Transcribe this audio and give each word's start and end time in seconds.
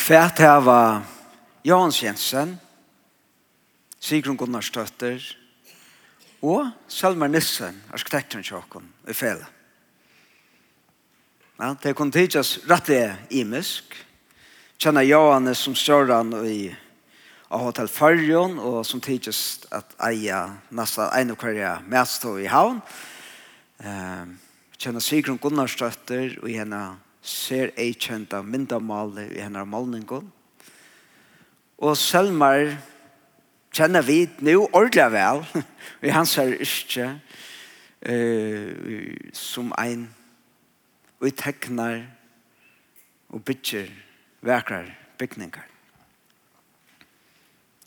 Kvært 0.00 0.40
her 0.40 0.62
var 0.64 1.02
Jans 1.62 1.98
Jensen, 2.02 2.54
Sigrun 4.00 4.38
Gunnarsdøtter 4.40 5.20
og 6.40 6.70
Selmer 6.88 7.28
Nissen, 7.28 7.76
arkitekten 7.92 8.42
Kjåkon, 8.42 8.86
i 9.06 9.14
fele. 9.14 9.44
Ja, 11.60 11.74
det 11.82 11.92
kunne 11.94 12.16
tidsas 12.16 12.54
rettelig 12.64 13.12
imisk. 13.42 13.92
Kjenner 14.80 15.04
Johannes 15.04 15.60
som 15.60 15.76
stjøren 15.76 16.32
i 16.48 16.72
av 17.52 17.66
Hotel 17.68 17.92
Farjon, 17.92 18.56
og 18.56 18.80
som 18.88 19.04
tidsas 19.04 19.66
at 19.68 19.92
eia 20.08 20.46
nesten 20.72 21.12
en 21.12 21.36
og 21.36 21.44
hver 21.44 21.84
medstå 21.84 22.38
i 22.40 22.48
havn. 22.48 22.80
Kjenner 24.80 25.04
Sigrun 25.04 25.38
Gunnarsdøtter 25.38 26.40
og 26.40 26.48
henne 26.56 26.82
ser 27.22 27.72
ei 27.76 27.92
kjenta 27.94 28.42
myndamale 28.42 29.26
i 29.34 29.40
hennar 29.40 29.68
malningon. 29.68 30.30
Og 31.80 31.96
Selmar 31.96 32.76
kjenner 33.72 34.04
vi 34.04 34.24
nu 34.44 34.66
ordla 34.72 35.08
vel 35.12 35.44
i 36.06 36.12
hans 36.12 36.34
her 36.40 36.52
yrkje 36.56 37.10
eh, 38.02 39.16
som 39.36 39.72
ein 39.78 40.08
og 41.20 41.36
teknar 41.36 42.02
og 43.30 43.44
bytjer 43.44 43.90
vekrar 44.40 44.88
bygningar. 45.20 45.66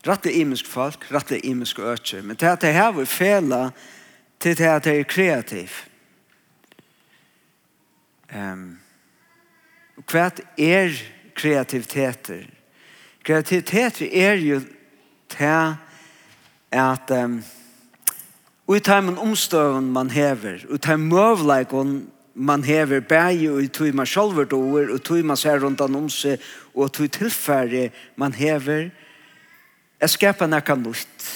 Rattle 0.08 0.34
imisk 0.36 0.68
folk, 0.68 1.06
rattle 1.12 1.40
imisk 1.40 1.80
øtje, 1.80 2.22
men 2.22 2.36
til 2.36 2.46
at 2.46 2.62
det 2.62 2.74
her 2.74 2.92
var 2.92 3.06
fela 3.06 3.70
til 4.40 4.64
at 4.64 4.84
det 4.84 5.00
er 5.00 5.04
kreativ. 5.04 5.70
Um, 8.36 8.83
hva 10.02 10.30
er 10.58 10.96
kreativiteter? 11.38 12.48
Kreativiteter 13.24 14.10
er 14.10 14.40
jo 14.42 14.62
til 15.30 15.76
at 16.74 17.14
um, 17.14 17.38
ut 18.68 18.90
av 18.90 19.08
en 19.08 19.22
omstøven 19.22 19.92
man 19.94 20.10
hever, 20.14 20.66
ut 20.70 20.88
av 20.88 20.98
en 20.98 21.08
møvleikon 21.12 21.94
man 22.34 22.64
hever 22.66 23.04
bæg 23.06 23.46
og 23.52 23.62
ut 23.62 23.82
av 23.82 23.96
man 23.96 24.10
sjølver 24.10 24.50
doer, 24.50 24.90
ut 24.90 25.12
av 25.12 25.24
man 25.26 25.38
ser 25.38 25.62
rundt 25.62 25.82
an 25.86 25.96
om 25.96 26.10
seg, 26.10 26.42
og 26.74 26.90
ut 26.90 27.02
av 27.06 27.14
tilfære 27.20 27.90
man 28.18 28.34
hever, 28.34 28.90
er 30.02 30.12
skapa 30.12 30.50
nekka 30.50 30.76
nytt. 30.76 31.30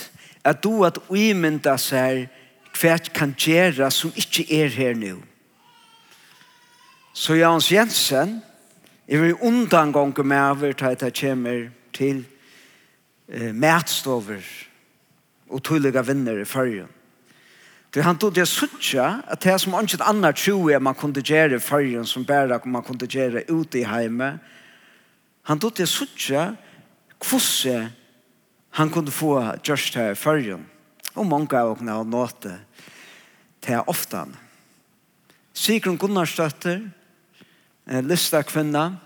At 0.44 0.64
du 0.64 0.84
at 0.88 1.00
uimynda 1.10 1.78
seg 1.80 2.28
hva 2.78 2.98
kan 3.14 3.34
gjøre 3.38 3.90
som 3.92 4.14
ikke 4.16 4.46
er 4.54 4.70
her 4.74 4.98
nu. 4.98 5.22
Så 7.18 7.34
Jans 7.34 7.72
Jensen 7.72 8.36
er 9.10 9.22
vi 9.24 9.34
undan 9.34 9.92
gongu 9.92 10.22
med 10.24 10.38
over 10.38 10.74
til 10.78 10.86
at 10.86 11.02
jeg 11.02 11.14
kommer 11.18 11.70
til 11.94 12.26
eh, 13.28 13.56
mætstover 13.56 14.44
og 15.50 15.64
tulliga 15.64 16.04
vinner 16.06 16.38
i 16.38 16.46
fyrjen. 16.46 16.92
Det 17.94 18.04
han 18.04 18.20
tog 18.22 18.36
det 18.36 18.46
suttja 18.48 19.24
at 19.26 19.42
det 19.42 19.56
som 19.62 19.74
annet 19.74 20.02
annar 20.06 20.38
tro 20.38 20.70
er 20.70 20.80
man 20.80 20.94
kunne 20.94 21.24
gjøre 21.24 21.58
i 21.58 21.64
fyrjen 21.64 22.06
som 22.06 22.26
bare 22.26 22.60
man 22.66 22.84
kunne 22.84 23.10
gjøre 23.10 23.48
ute 23.50 23.80
i 23.80 23.88
heime. 23.90 24.38
Han 25.50 25.60
tog 25.60 25.74
det 25.78 25.90
suttja 25.90 26.52
hvordan 27.18 27.90
han 28.78 28.90
kunne 28.94 29.12
få 29.12 29.42
gjørst 29.66 29.96
her 29.96 30.12
i 30.12 30.20
fyrjen. 30.22 30.70
Og 31.16 31.26
mange 31.26 31.58
av 31.58 31.72
åkne 31.72 31.98
har 31.98 32.06
nått 32.06 32.44
det 32.44 32.60
til 33.66 33.82
ofte. 33.88 34.28
Sigrun 35.58 35.98
Gunnarsdøtter, 35.98 36.92
en 37.88 38.08
lista 38.08 38.44
kvinna, 38.44 38.98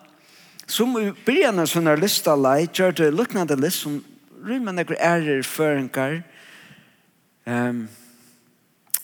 som 0.65 0.97
i 0.97 1.11
början 1.25 1.59
av 1.59 1.69
sånne 1.69 1.93
lista 1.99 2.33
lei, 2.35 2.65
gjør 2.73 2.95
det 2.97 3.09
luknande 3.13 3.57
list 3.59 3.83
som 3.83 3.99
rymmer 4.41 4.73
nekker 4.73 4.97
ærer 4.97 5.43
förenkar, 5.45 6.21
um, 7.45 7.87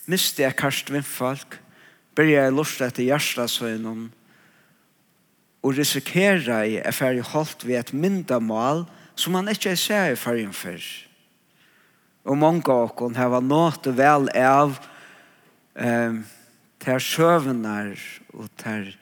miste 0.08 0.42
jeg 0.42 0.56
karst 0.58 0.90
vindfalk, 0.90 1.58
börjar 2.18 2.48
jeg 2.48 2.56
lust 2.56 2.82
etter 2.82 3.06
hjertasøgnen, 3.06 4.08
og 5.62 5.74
risikera 5.76 6.62
jeg 6.66 6.82
er 6.82 6.94
ferdig 6.94 7.26
holdt 7.30 7.66
ved 7.66 7.78
et 7.78 7.92
mindre 7.92 8.40
som 9.18 9.34
man 9.34 9.50
ikke 9.50 9.76
ser 9.76 10.12
i 10.12 10.16
fergen 10.18 10.52
før. 10.54 10.82
Og 12.24 12.38
mange 12.38 12.62
av 12.70 12.90
oss 13.02 13.16
har 13.16 13.40
nått 13.42 13.86
vel 13.98 14.28
av 14.34 14.78
um, 15.74 16.24
ter 16.78 16.98
søvnar 16.98 17.94
og 18.34 18.48
ter 18.56 18.96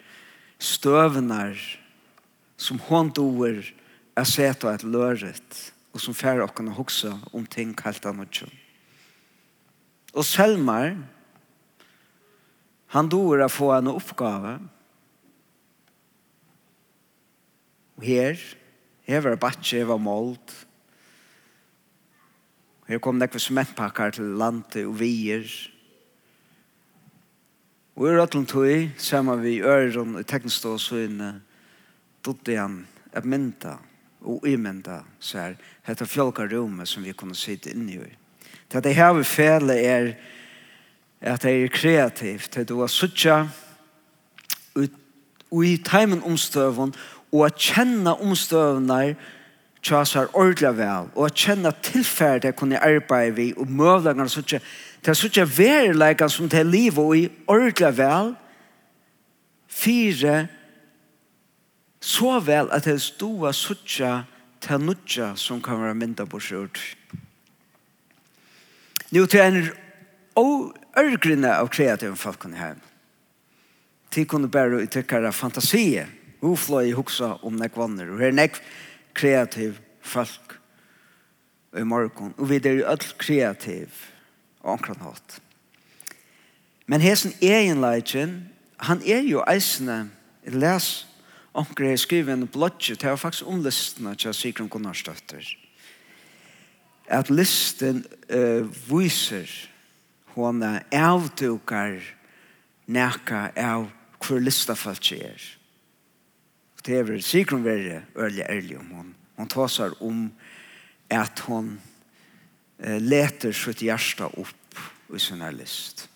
støvnar 0.59 1.59
som 2.57 2.79
hon 2.89 3.11
doer 3.13 3.65
er 4.17 4.29
seta 4.29 4.73
et 4.73 4.85
løret 4.87 5.59
og 5.97 6.01
som 6.03 6.17
færre 6.17 6.45
okken 6.45 6.71
å 6.73 6.77
hukse 6.77 7.13
om 7.37 7.45
ting 7.49 7.73
kalt 7.77 8.05
av 8.09 8.17
noe. 8.19 8.49
Og 10.17 10.25
Selmar, 10.25 10.95
han 12.93 13.09
doer 13.13 13.45
å 13.45 13.53
få 13.53 13.71
en 13.77 13.91
oppgave. 13.93 14.57
Og 17.97 18.05
her, 18.05 18.41
her 19.09 19.25
var 19.25 19.39
batje, 19.41 19.81
her 19.81 19.89
var 19.89 20.01
målt. 20.01 20.53
Her 22.87 23.01
kom 23.03 23.19
det 23.19 23.31
ekvisementpakkar 23.31 24.15
til 24.17 24.37
landet 24.39 24.85
og 24.85 24.99
vier. 25.01 25.45
Og 25.45 25.76
Og 27.97 28.09
i 28.09 28.17
rødlund 28.17 28.47
tog, 28.47 28.91
sammen 28.97 29.43
vi 29.43 29.55
i 29.57 29.63
øren 29.63 30.17
og 30.17 30.27
teknstå 30.27 30.73
og 30.73 30.81
søgne, 30.81 31.41
dotte 32.27 32.57
han 32.57 32.87
et 33.17 33.25
mynda 33.25 33.77
og 34.21 34.45
imynda 34.49 35.01
så 35.21 35.39
dette 35.39 35.63
hette 35.87 36.07
fjolkarrommet 36.07 36.89
som 36.89 37.05
vi 37.05 37.13
kunne 37.13 37.35
sitte 37.35 37.71
inne 37.71 37.93
i. 37.93 38.17
Det 38.73 38.85
det 38.85 38.95
her 38.95 39.13
vi 39.13 39.25
fele 39.25 39.79
er 39.81 40.13
at 41.21 41.43
det 41.43 41.65
er 41.65 41.69
kreativt, 41.69 42.55
det 42.55 42.69
du 42.69 42.81
har 42.81 42.87
suttja 42.87 43.49
i 45.63 45.77
teimen 45.85 46.23
omstøven 46.23 46.93
og 47.33 47.41
å 47.47 47.49
kjenne 47.49 48.13
omstøvnar 48.21 49.15
tjasar 49.83 50.29
ordentlig 50.35 50.75
vel 50.77 51.09
og 51.15 51.23
å 51.29 51.33
kjenne 51.33 51.73
tilfærdet 51.83 52.51
jeg 52.51 52.57
kunne 52.59 52.83
arbeide 52.83 53.37
vi 53.37 53.53
og 53.57 53.71
møvlegene 53.71 54.29
suttja 54.29 54.61
Det 55.07 55.13
er 55.13 55.19
sånn 55.21 55.51
verileikene 55.55 56.35
som 56.35 56.49
det 56.51 56.65
livet 56.67 56.99
og 56.99 57.13
i 57.15 57.29
ordentlig 57.47 57.93
vel, 57.95 58.33
fire, 59.71 60.49
så 62.03 62.41
vel 62.43 62.73
at 62.75 62.89
det 62.91 62.97
stod 63.05 63.45
av 63.47 63.55
sånn 63.55 64.25
til 64.67 64.83
nødja 64.83 65.29
som 65.39 65.61
kan 65.63 65.79
være 65.79 65.95
mynda 65.95 66.27
på 66.27 66.41
skjort. 66.43 66.81
Nå 69.15 69.23
til 69.31 69.45
en 69.45 69.61
ørgrunne 70.99 71.55
av 71.55 71.71
kreativ 71.71 72.19
falkon 72.19 72.59
her. 72.59 72.75
De 74.11 74.27
kunne 74.27 74.51
bare 74.51 74.81
uttrykke 74.81 74.89
uttrykkere 74.89 75.33
fantasier. 75.33 76.11
Ufløy 76.43 76.91
hoksa 76.99 77.37
om 77.47 77.55
nek 77.63 77.79
vanner. 77.79 78.11
Og 78.11 78.27
her 78.27 78.35
nek 78.35 78.59
kreativ 79.15 79.79
folk 80.03 80.59
i 81.79 81.87
morgen. 81.87 82.35
Og 82.39 82.51
vi 82.51 82.59
er 82.59 82.81
jo 82.81 82.91
alt 82.91 83.13
kreativ 83.23 84.16
og 84.67 84.87
hatt. 85.03 85.39
Men 86.87 87.03
hesen 87.03 87.35
egenleitjen, 87.43 88.49
han 88.79 89.03
er 89.07 89.25
jo 89.27 89.43
eisende, 89.49 90.09
les 90.47 91.07
omkring 91.57 91.91
jeg 91.91 91.99
skriver 91.99 92.33
en 92.33 92.47
blodje, 92.47 92.95
det 92.95 93.05
er 93.05 93.17
faktisk 93.17 93.49
omlistene 93.49 94.15
til 94.15 94.35
Sigrun 94.35 94.69
Gunnarstøtter. 94.69 95.47
At 97.07 97.31
listen 97.31 98.05
uh, 98.35 98.67
viser 98.91 99.51
hon 100.35 100.63
avdukar 100.93 102.03
nekka 102.87 103.49
av 103.57 103.89
hvor 104.21 104.43
listafalt 104.43 105.13
er. 105.13 105.43
Det 106.87 106.99
er 106.99 107.21
Sigrun 107.23 107.65
verre 107.65 108.03
ærlig 108.15 108.45
ærlig 108.51 108.79
om 108.79 108.91
hon. 108.91 109.15
Hon 109.37 109.49
tåsar 109.49 109.97
om 110.03 110.31
at 111.11 111.41
hon 111.47 111.81
leter 112.79 113.53
sitt 113.53 113.83
hjärsta 113.83 114.27
upp 114.37 114.79
i 115.15 115.19
sin 115.19 115.41
här 115.41 115.53
list. 115.53 116.09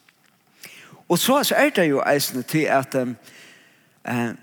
Og 1.09 1.19
så, 1.19 1.45
så 1.45 1.55
er 1.55 1.71
det 1.71 1.89
jo 1.89 2.03
eisende 2.07 2.43
til 2.43 2.69
at 2.71 2.95
um, 2.95 3.17
uh, 4.09 4.35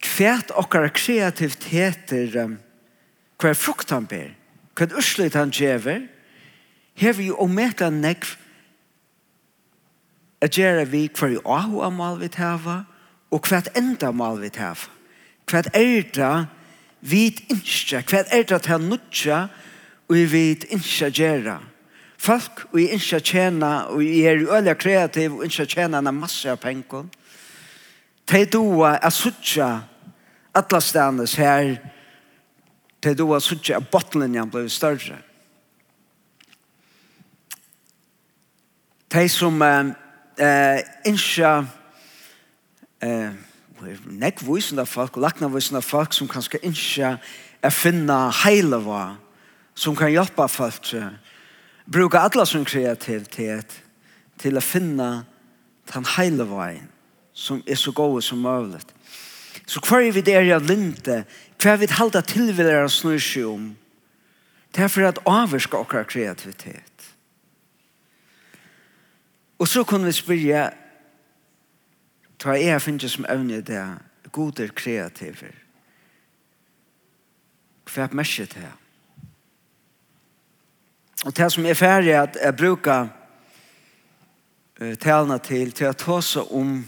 kvært 0.00 0.52
okkar 0.56 0.88
kreativiteter 0.88 2.44
um, 2.44 2.58
hver 3.40 3.54
frukt 3.54 3.90
han 3.90 4.06
ber, 4.06 4.30
hver 4.78 4.96
urslit 4.96 5.34
han 5.34 5.50
gjever, 5.50 6.06
har 6.96 7.12
vi 7.12 7.26
jo 7.28 7.36
ometa 7.40 7.90
nekv 7.90 8.36
at 10.42 10.56
gjøre 10.58 10.88
vi 10.90 11.06
hver 11.18 11.36
jo 11.36 11.42
ahu 11.44 11.90
mal 11.90 12.18
vi 12.20 12.28
tava, 12.28 12.82
og 13.30 13.48
hver 13.48 13.68
enda 13.76 14.10
mal 14.10 14.40
vi 14.40 14.48
tava. 14.48 14.88
Hver 15.50 15.68
er 15.74 16.02
det 16.14 16.46
vi 17.00 17.26
innskja, 17.50 18.02
hver 18.08 18.24
er 18.30 18.42
det 18.48 18.66
han 18.66 18.88
nutja, 18.88 19.48
og 20.12 20.18
vi 20.18 20.32
vet 20.32 20.64
ikke 20.68 21.08
gjøre. 21.10 21.58
Folk 22.18 22.66
og 22.70 22.76
vi 22.76 22.90
ikke 22.92 23.20
tjene, 23.20 23.86
og 23.86 23.98
vi 23.98 24.20
er 24.28 24.44
øyelig 24.44 24.76
kreativ 24.78 25.38
og 25.38 25.44
ikke 25.44 25.64
tjene 25.66 25.98
en 25.98 26.14
masse 26.14 26.50
av 26.50 26.58
penger. 26.60 27.06
De 28.28 28.42
doa 28.44 28.98
er 29.00 29.10
suttje 29.10 29.68
alle 30.54 30.80
stedene 30.84 31.26
her. 31.36 31.72
De 33.02 33.14
doa 33.16 33.40
er 33.40 33.46
suttje 33.46 33.76
at 33.76 33.88
bottenlinjen 33.88 34.52
ble 34.52 34.68
større. 34.68 35.16
De 39.16 39.24
som 39.28 39.64
eh, 39.64 40.84
ikke 41.08 41.56
eh, 43.00 43.42
nekk 44.12 44.44
vysende 44.44 44.84
folk 44.86 45.16
og 45.16 45.24
lakna 45.24 45.48
vysende 45.48 45.82
folk 45.82 46.12
som 46.12 46.28
kanskje 46.28 46.60
ikke 46.68 47.16
er 47.62 47.78
finne 47.80 48.24
heile 48.44 48.84
var 48.84 49.16
som 49.82 49.96
kan 49.98 50.12
hjelpe 50.12 50.46
folk 50.48 50.86
så 50.86 51.08
bruke 51.90 52.20
alle 52.22 52.46
sin 52.46 52.64
kreativitet 52.64 53.80
til 54.38 54.56
å 54.56 54.64
finne 54.64 55.10
den 55.92 56.06
hela 56.16 56.46
veien 56.46 56.88
som 57.34 57.62
er 57.66 57.78
så 57.80 57.92
god 57.96 58.20
som 58.22 58.42
mulig. 58.44 58.82
Så 59.66 59.80
hva 59.80 60.02
er 60.02 60.12
vi 60.12 60.22
der 60.22 60.44
jag 60.46 60.68
linte, 60.68 61.24
Hva 61.62 61.76
er 61.76 61.76
vi 61.78 61.86
halda 61.86 62.20
til 62.26 62.48
vi 62.50 62.64
der 62.66 62.88
snur 62.90 63.20
seg 63.22 63.46
om. 63.46 63.76
Det 64.74 64.82
er 64.82 64.88
for 64.88 65.02
att 65.02 65.18
avvärska 65.26 65.76
och 65.76 66.08
kreativitet. 66.08 67.14
Og 69.58 69.68
så 69.68 69.84
kunne 69.84 70.04
vi 70.04 70.12
spyrja, 70.12 70.70
ta 72.38 72.56
er 72.56 72.78
finnes 72.78 73.12
som 73.12 73.26
evne 73.28 73.60
det, 73.60 73.98
god 74.32 74.60
er 74.60 74.72
kreativer. 74.74 75.54
Hva 77.86 78.02
er 78.02 78.16
mest 78.16 78.54
det? 78.54 78.81
Og 81.22 81.36
det 81.36 81.52
som 81.52 81.66
er 81.66 81.78
ferdig 81.78 82.14
at 82.18 82.38
jeg 82.42 82.56
bruker 82.58 83.06
uh, 84.80 84.94
talene 84.98 85.38
til, 85.38 85.70
til 85.70 85.92
å 85.92 85.98
ta 85.98 86.18
seg 86.24 86.50
om 86.50 86.80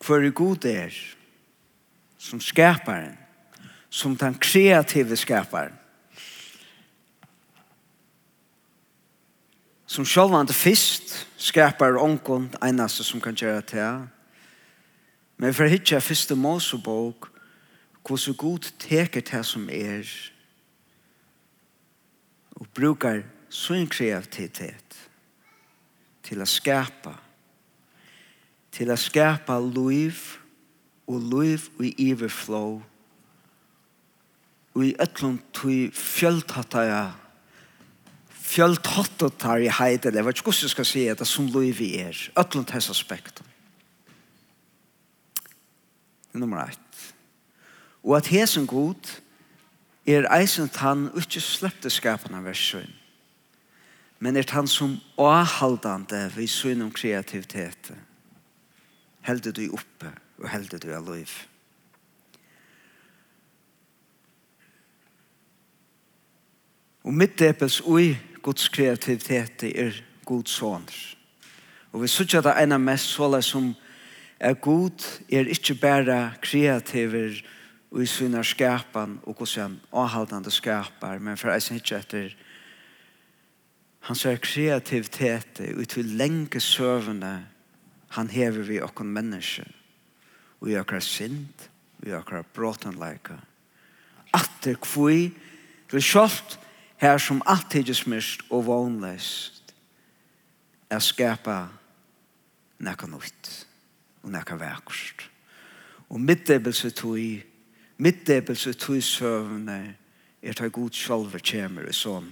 hver 0.00 0.30
god 0.32 0.64
er 0.64 0.96
som 2.18 2.40
skaparen, 2.40 3.18
som 3.90 4.16
den 4.16 4.38
kreative 4.40 5.16
skaparen. 5.16 5.76
Som 9.86 10.06
sjølvande 10.06 10.54
fyrst 10.56 11.26
skapar 11.36 11.98
ånkon 12.00 12.48
einaste 12.62 13.04
som 13.04 13.20
kan 13.20 13.36
gjøre 13.36 13.62
til. 13.66 14.02
Men 15.36 15.54
for 15.54 15.68
hitja 15.68 16.00
fyrste 16.00 16.36
Mosebok, 16.38 17.28
hvordan 18.06 18.36
god 18.40 18.70
teker 18.80 19.20
det 19.20 19.44
som 19.46 19.68
er 19.68 20.00
skaparen 20.06 20.39
og 22.60 22.68
brukar 22.76 23.22
sin 23.50 23.88
kreativitet 23.90 24.96
til 26.22 26.42
å 26.42 26.48
skapa 26.48 27.16
til 28.70 28.92
å 28.92 28.98
skapa 29.00 29.56
liv 29.58 30.18
og 31.10 31.24
liv 31.32 31.66
i 31.82 32.12
överflöd 32.12 32.84
og 34.70 34.84
i 34.86 34.92
ötlund 35.02 35.40
tog 35.56 35.96
fjöldhatta 35.96 36.84
ja 36.86 37.04
fjöldhatta 38.50 39.30
tar 39.30 39.62
i 39.62 39.72
heid 39.80 40.06
eller 40.06 40.22
vad 40.22 40.38
skulle 40.38 40.62
jeg 40.62 40.70
ska 40.70 40.84
si 40.84 41.06
det 41.08 41.26
som 41.26 41.46
liv 41.46 41.80
i 41.82 41.96
er 42.02 42.30
ötlund 42.38 42.70
hans 42.70 42.90
aspekt 42.90 43.42
nummer 46.32 46.68
ett 46.68 47.14
og 48.04 48.16
at 48.16 48.30
hesen 48.30 48.66
god 48.66 49.10
er 50.14 50.28
eisen 50.32 50.70
han 50.80 51.08
ikke 51.18 51.42
slepte 51.42 51.90
skapene 51.90 52.40
av 52.40 52.48
versøyn, 52.48 52.92
men 54.20 54.36
er 54.36 54.48
han 54.52 54.68
som 54.68 54.98
avhaldande 55.18 56.26
vi 56.36 56.46
søyn 56.46 56.82
om 56.84 56.92
kreativitet. 56.92 57.92
Heldet 59.24 59.56
du 59.56 59.66
oppe, 59.72 60.12
og 60.38 60.48
heldet 60.48 60.82
du 60.82 60.92
av 60.96 61.08
liv. 61.08 61.30
Og 67.04 67.14
middepels 67.16 67.80
ui 67.80 68.12
Guds 68.42 68.68
kreativitet 68.72 69.64
er 69.72 69.96
Guds 70.28 70.52
sånner. 70.60 70.96
Og 71.92 72.04
vi 72.04 72.08
sykja 72.08 72.42
det 72.44 72.54
ena 72.60 72.78
mest 72.78 73.10
såle 73.16 73.40
som 73.42 73.72
er 74.40 74.54
god, 74.62 75.04
er 75.28 75.48
ikke 75.50 75.74
bare 75.80 76.18
kreativer 76.42 77.40
og 77.90 78.02
i 78.02 78.06
sinne 78.06 78.42
skapan 78.46 79.18
og 79.26 79.42
hos 79.42 79.56
han 79.58 79.80
avhaldende 79.92 80.50
skapar, 80.50 81.18
men 81.18 81.36
for 81.36 81.50
eisen 81.50 81.78
hitje 81.78 81.98
etter 81.98 82.36
hans 84.06 84.24
er 84.24 84.38
kreativitet 84.40 85.60
og 85.74 85.88
til 85.88 86.14
lenge 86.16 86.60
søvende 86.60 87.44
han 88.16 88.30
hever 88.30 88.62
vi 88.66 88.80
okkon 88.82 89.10
menneske. 89.12 89.66
Og 90.60 90.70
i 90.70 90.78
okkar 90.78 91.00
sint 91.00 91.70
og 92.00 92.08
i 92.08 92.14
okkar 92.14 92.44
at 94.32 94.50
det 94.64 94.80
kvui 94.80 95.32
til 95.90 96.02
kjolt 96.02 96.58
her 97.00 97.18
som 97.18 97.42
alltid 97.46 97.88
er 97.88 97.98
smyrst 97.98 98.44
og 98.50 98.66
vanløst 98.66 99.74
er 100.90 101.02
skapa 101.02 101.68
nekka 102.78 103.08
nytt 103.10 103.50
og 104.22 104.30
nekka 104.30 104.58
vekkust 104.60 105.26
og 106.10 106.20
mitt 106.20 106.50
ebelse 106.50 106.90
tog 106.90 107.18
i 107.18 107.49
middebelse 108.00 108.72
tøysøvne 108.80 109.80
er 110.40 110.56
ta 110.56 110.68
god 110.72 110.96
sjálfur 110.96 111.42
kjemer 111.44 111.88
i 111.90 111.94
sånn. 111.96 112.30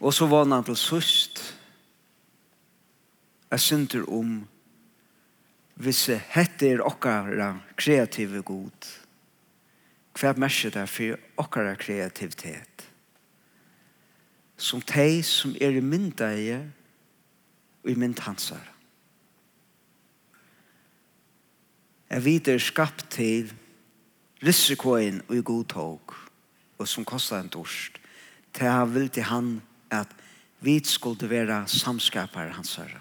Og 0.00 0.14
så 0.14 0.28
var 0.30 0.46
han 0.46 0.64
til 0.64 0.78
søst 0.78 1.42
jeg 3.50 3.60
synder 3.60 4.06
om 4.14 4.34
hvis 5.80 6.04
jeg 6.12 6.22
heter 6.36 6.82
okkara 6.86 7.52
kreative 7.74 8.44
god 8.46 8.90
hva 10.14 10.30
er 10.30 10.40
mersi 10.42 10.70
det 10.70 10.86
for 10.90 11.18
okkara 11.40 11.74
kreativitet 11.80 12.86
som 14.60 14.82
de 14.84 15.22
som 15.26 15.56
er 15.56 15.74
i 15.74 15.80
min 15.80 15.90
myndeie 16.10 16.60
og 17.80 17.90
i 17.90 17.96
min 17.96 18.14
tansar. 18.14 18.66
jeg 22.10 22.24
videre 22.24 22.60
skapt 22.60 23.06
til 23.10 23.52
risikoen 24.44 25.22
og 25.28 25.36
i 25.36 25.42
god 25.44 25.64
tog, 25.64 26.14
og 26.78 26.88
som 26.88 27.04
kostar 27.04 27.44
en 27.44 27.52
torst, 27.52 27.98
til 28.54 28.66
han 28.66 28.94
vil 28.94 29.08
til 29.08 29.28
han 29.28 29.60
at 29.90 30.08
vi 30.60 30.80
skulle 30.84 31.30
være 31.30 31.62
samskapare 31.68 32.52
hans 32.52 32.74
herre. 32.76 33.00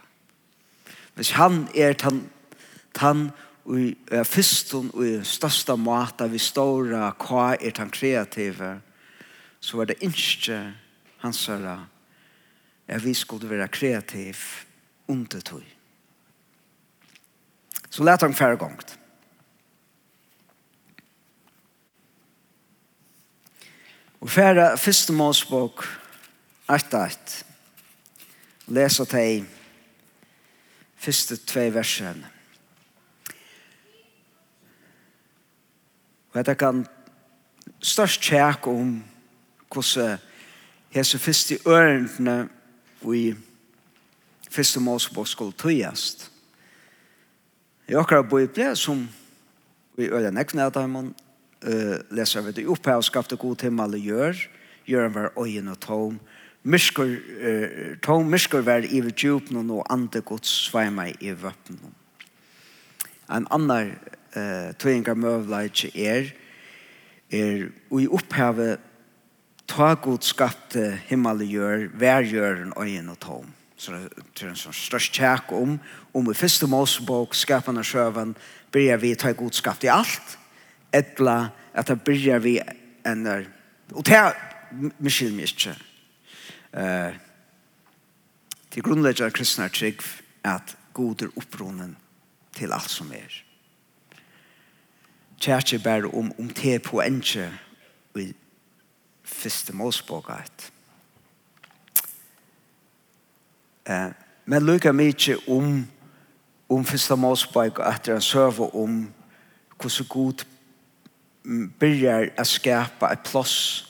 Hvis 1.16 1.32
han 1.32 1.68
er 1.76 1.94
tan, 1.94 2.30
tan 2.94 3.30
og 3.66 3.80
er 4.12 4.24
fyrsten 4.24 4.92
og 4.94 5.06
i 5.06 5.20
største 5.24 5.76
måte 5.78 6.30
vi 6.32 6.40
ståra 6.40 7.12
hva 7.20 7.56
er 7.60 7.76
tan 7.76 7.92
kreative, 7.92 8.80
så 9.60 9.82
er 9.82 9.92
det 9.92 10.00
ikke 10.02 10.62
hans 11.24 11.46
herre 11.48 11.80
at 12.90 13.04
vi 13.04 13.14
skulle 13.14 13.50
være 13.50 13.68
kreativ 13.68 14.36
under 15.08 15.40
tog. 15.40 15.64
Så 17.90 18.04
lät 18.04 18.22
han 18.22 18.34
færre 18.34 18.58
gongt. 18.58 18.99
Og 24.20 24.30
færa 24.30 24.76
fyrste 24.76 25.14
målsbok, 25.14 25.86
8-8. 26.72 27.44
Lesa 28.68 29.06
teg 29.08 29.46
fyrste 31.00 31.38
tvei 31.48 31.70
versen. 31.74 32.26
Og 36.30 36.36
dette 36.36 36.56
kan 36.60 36.84
størst 37.80 38.22
tjekk 38.22 38.68
om 38.68 38.98
hvordan 39.72 40.20
hese 40.94 41.20
fyrste 41.22 41.58
ørendene 41.66 42.50
i 43.16 43.24
fyrste 44.52 44.84
målsbok 44.84 45.28
skulle 45.28 45.58
tøyast. 45.58 46.28
I 47.88 47.96
akkurat 47.98 48.30
bøyble 48.30 48.76
som 48.76 49.08
vi 49.98 50.12
øyne 50.12 50.36
nekne 50.36 50.68
av 50.68 50.76
dem, 50.76 51.16
uh, 51.68 51.98
leser 52.16 52.46
vi 52.46 52.56
det 52.60 52.68
oppe 52.70 52.96
og 52.96 53.06
skapte 53.08 53.38
god 53.40 53.66
himmel 53.66 53.98
og 53.98 54.10
gjør, 54.12 54.44
gjør 54.90 55.08
han 55.08 55.16
var 55.16 55.32
øyen 55.40 55.72
og 55.72 55.80
tom, 55.84 56.20
mysker, 56.64 57.16
uh, 57.16 57.96
tom 58.04 58.30
mysker 58.30 58.66
var 58.66 58.86
i 58.88 59.02
djupen 59.12 59.62
og 59.62 59.66
noe 59.70 59.88
andre 59.90 60.22
gods 60.22 60.52
sveima 60.70 61.10
i 61.20 61.34
vøppen. 61.34 61.80
En 63.30 63.48
annen 63.54 63.94
uh, 64.36 64.72
tøyengar 64.80 65.18
møvleitje 65.20 65.92
er, 65.94 66.34
er 67.30 67.70
og 67.92 68.02
i 68.02 68.10
opphavet 68.10 68.80
ta 69.70 69.94
god 70.02 70.26
skapte 70.26 70.96
himmel 71.10 71.46
og 71.46 71.56
gjør, 71.56 71.88
vær 71.94 72.26
gjør 72.26 72.64
en 72.64 72.74
øyen 72.78 73.10
og 73.14 73.20
tom. 73.22 73.56
Så 73.80 73.94
det 73.96 74.44
er 74.44 74.50
en 74.50 74.60
sånn 74.60 74.76
størst 74.76 75.14
tjekk 75.16 75.54
om, 75.56 75.78
om 76.12 76.32
i 76.32 76.36
første 76.36 76.68
målsbok, 76.68 77.36
skapene 77.38 77.84
sjøven, 77.86 78.34
blir 78.74 78.98
vi 79.00 79.14
ta 79.16 79.32
god 79.38 79.56
skapte 79.56 79.88
i 79.88 79.94
alt, 79.94 80.39
etla 80.94 81.50
at 81.74 81.88
det 81.88 82.02
byrjar 82.04 82.42
vi 82.44 82.58
enn 83.08 83.26
der. 83.26 83.48
Og 83.94 84.06
det 84.06 84.16
er 84.16 84.34
miskil 85.00 85.34
mig 85.34 85.50
ikke. 85.50 85.76
Uh, 86.74 87.16
til 88.70 88.86
grunnlegger 88.86 89.26
av 89.26 89.34
kristne 89.34 89.70
trygg 89.74 90.04
at 90.46 90.76
god 90.94 91.26
er 91.26 91.38
opprunnen 91.38 91.96
til 92.54 92.74
alt 92.74 92.92
som 92.92 93.12
er. 93.14 93.32
Kjærkje 95.40 95.80
bare 95.84 96.12
om, 96.12 96.32
om 96.40 96.50
te 96.54 96.76
på 96.84 97.02
enkje 97.02 97.48
i 98.20 98.28
første 99.24 99.74
målsboka 99.74 100.36
et. 100.44 100.68
Men 104.46 104.66
lukka 104.66 104.92
mykje 104.94 105.40
om 105.48 105.88
om 106.70 106.86
første 106.86 107.16
målsboka 107.18 107.88
etter 107.90 108.14
en 108.14 108.22
søve 108.22 108.68
om 108.78 108.98
hvordan 109.80 110.08
god 110.10 110.44
byrjar 111.80 112.34
att 112.38 112.48
skapa 112.48 113.14
ett 113.14 113.24
plås 113.24 113.86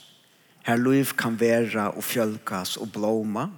här 0.64 0.78
liv 0.78 1.06
kan 1.06 1.38
vara 1.38 1.90
och 1.90 2.04
fjölkas 2.04 2.78
och 2.78 2.88
blåma 2.88 3.52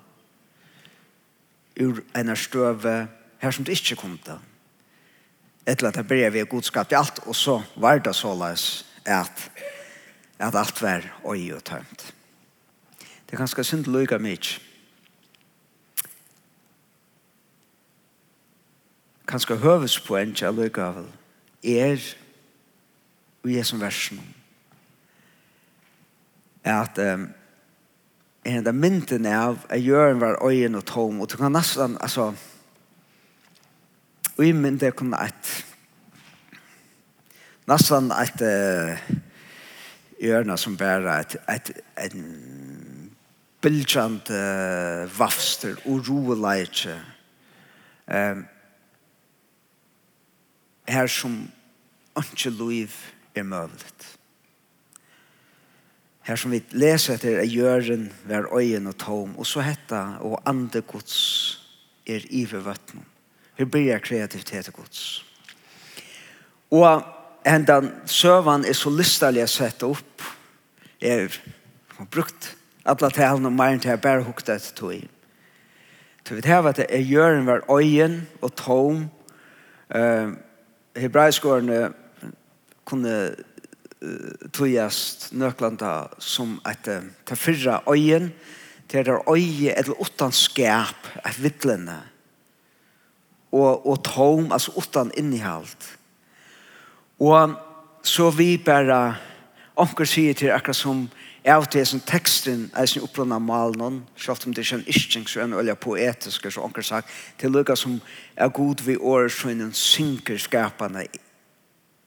ur 1.75 2.03
en 2.13 2.35
stöve 2.35 3.07
här 3.37 3.51
som 3.51 3.63
det 3.63 3.71
inte 3.71 3.95
kunde. 3.95 4.39
Ett 5.65 5.83
att 5.83 5.93
det 5.93 6.03
börjar 6.03 6.29
vi 6.29 6.41
godskap 6.41 6.91
i 6.91 6.95
allt 6.95 7.17
och 7.17 7.35
så 7.35 7.63
var 7.73 7.99
det 7.99 8.13
så 8.13 8.13
således 8.13 8.85
att, 9.05 9.49
att 10.37 10.55
allt 10.55 10.81
var 10.81 11.13
oj 11.23 11.53
och 11.53 11.63
tömt. 11.63 12.13
Det 13.25 13.35
är 13.35 13.37
ganska 13.37 13.63
synd 13.63 13.87
att 13.87 13.93
lyga 13.93 14.19
mycket. 14.19 14.61
Kanske 19.25 19.55
hövespoäng 19.55 20.33
till 20.33 20.55
lyga 20.55 20.91
väl 20.91 21.05
er 21.61 22.20
i 23.45 23.57
Jesu 23.57 23.77
versen. 23.77 24.19
Er 26.63 26.81
at 26.81 26.97
um, 26.97 27.29
en 28.43 28.67
av 28.67 28.73
mynden 28.73 29.25
av 29.29 29.65
at 29.69 29.81
gjøren 29.81 30.21
var 30.21 30.39
øyen 30.45 30.77
og 30.77 30.85
tom 30.89 31.21
og 31.21 31.29
du 31.29 31.37
kan 31.37 31.53
nesten 31.53 31.97
altså 32.01 32.31
og 34.37 34.45
i 34.45 34.53
mynden 34.57 34.95
kunne 34.97 35.19
et 35.21 35.51
nesten 37.69 38.09
et 38.17 38.41
uh, 38.41 39.11
jørna 40.21 40.57
som 40.57 40.77
bare 40.77 41.19
et, 41.21 41.37
et, 41.49 41.71
et 41.97 42.17
bildjant 43.61 44.33
uh, 44.33 45.05
vafster 45.19 45.77
og 45.85 46.09
roeleitje 46.09 46.97
um, 48.07 48.45
her 50.89 51.07
som 51.07 51.43
ikke 52.17 52.49
liv 52.49 52.89
er 53.35 53.43
møvlet. 53.43 54.07
Her 56.21 56.37
som 56.37 56.53
vi 56.53 56.61
leser 56.77 57.17
etter 57.17 57.39
er 57.41 57.49
gjøren 57.49 58.11
hver 58.29 58.49
øyen 58.53 58.87
og 58.91 58.97
tom, 59.01 59.33
og 59.37 59.47
så 59.49 59.63
hetta 59.65 60.19
og 60.21 60.41
andre 60.45 60.83
gods 60.85 61.17
er 62.05 62.25
ivervøtten. 62.29 63.05
Her 63.57 63.65
blir 63.65 63.97
kreativitet 63.99 64.69
og 64.69 64.83
gods. 64.83 65.25
Og 66.71 67.01
enda 67.45 67.81
søvan 68.05 68.65
er 68.65 68.77
så 68.77 68.89
lystelig 68.93 69.49
sett 69.49 69.83
opp. 69.83 70.05
er 71.01 71.33
brukt 72.11 72.55
alle 72.85 73.09
talene 73.09 73.49
og 73.49 73.53
mer 73.53 73.77
til 73.77 73.89
jeg 73.89 74.01
bare 74.01 74.23
hukte 74.23 74.53
etter 74.53 74.75
tog 74.75 74.93
i. 74.93 75.09
Så 76.27 76.35
vi 76.35 76.41
tar 76.41 76.67
at 76.69 76.77
det 76.77 76.85
er 76.89 77.01
gjøren 77.01 77.43
hver 77.43 77.65
øyen 77.69 78.27
og 78.41 78.55
tom. 78.55 79.09
Uh, 79.95 80.37
Hebraiskårene 80.95 81.93
kunne 82.91 83.15
tøyast 84.53 85.29
nøklanda 85.37 86.09
som 86.19 86.57
at 86.65 86.87
ta 87.25 87.37
fyrra 87.37 87.81
øyen 87.89 88.31
til 88.89 89.05
der 89.05 89.29
øye 89.29 89.77
eller 89.77 90.01
utan 90.01 90.31
skap 90.31 91.07
et 91.25 91.43
vittlene 91.43 92.01
og, 93.51 93.87
og 93.87 94.03
tom, 94.03 94.51
altså 94.51 94.73
utan 94.77 95.11
innihalt 95.17 95.97
og 97.19 97.55
så 98.03 98.29
vi 98.29 98.57
bare 98.57 99.15
onker 99.75 100.05
sier 100.05 100.33
til 100.33 100.51
akkurat 100.51 100.75
som 100.75 101.09
av 101.45 101.65
det 101.73 101.87
som 101.87 102.01
teksten 102.05 102.69
er 102.77 102.85
sin 102.85 103.05
opplåna 103.05 103.39
malen 103.39 104.03
selv 104.17 104.45
om 104.45 104.53
det 104.53 104.65
er 104.65 104.79
en 104.79 104.87
ischting 104.87 105.27
så 105.29 105.41
en 105.41 105.53
øye 105.53 105.75
poetisk 105.75 106.51
så 106.51 106.61
onker 106.65 106.81
sagt 106.81 107.09
til 107.37 107.51
lukka 107.51 107.75
som 107.75 108.01
er 108.35 108.49
god 108.49 108.81
vi 108.85 108.97
året 108.97 109.31
så 109.31 109.49
en 109.49 109.73
synker 109.73 110.37
skapene 110.37 111.05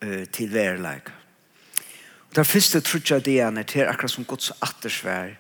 uh, 0.05 0.25
til 0.29 0.53
verleik. 0.53 1.09
Og 2.29 2.37
den 2.37 2.45
første 2.45 2.81
trutja 2.85 3.19
det 3.23 3.41
er 3.41 3.63
til 3.63 3.89
akkurat 3.89 4.13
som 4.13 4.29
Guds 4.29 4.53
attersvær 4.61 5.37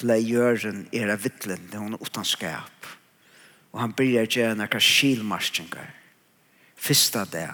til 0.00 0.12
å 0.12 0.16
gjøre 0.16 0.72
er 0.96 1.12
av 1.12 1.22
vittlen 1.24 1.68
det 1.70 1.80
hun 1.80 1.94
er 1.94 2.04
utanskap. 2.04 2.86
Og 3.70 3.82
han 3.82 3.94
blir 3.94 4.24
gjerne 4.24 4.56
en 4.56 4.64
akkurat 4.64 4.86
skilmarsjengar. 4.86 5.92
Fyrsta 6.80 7.26
det. 7.28 7.50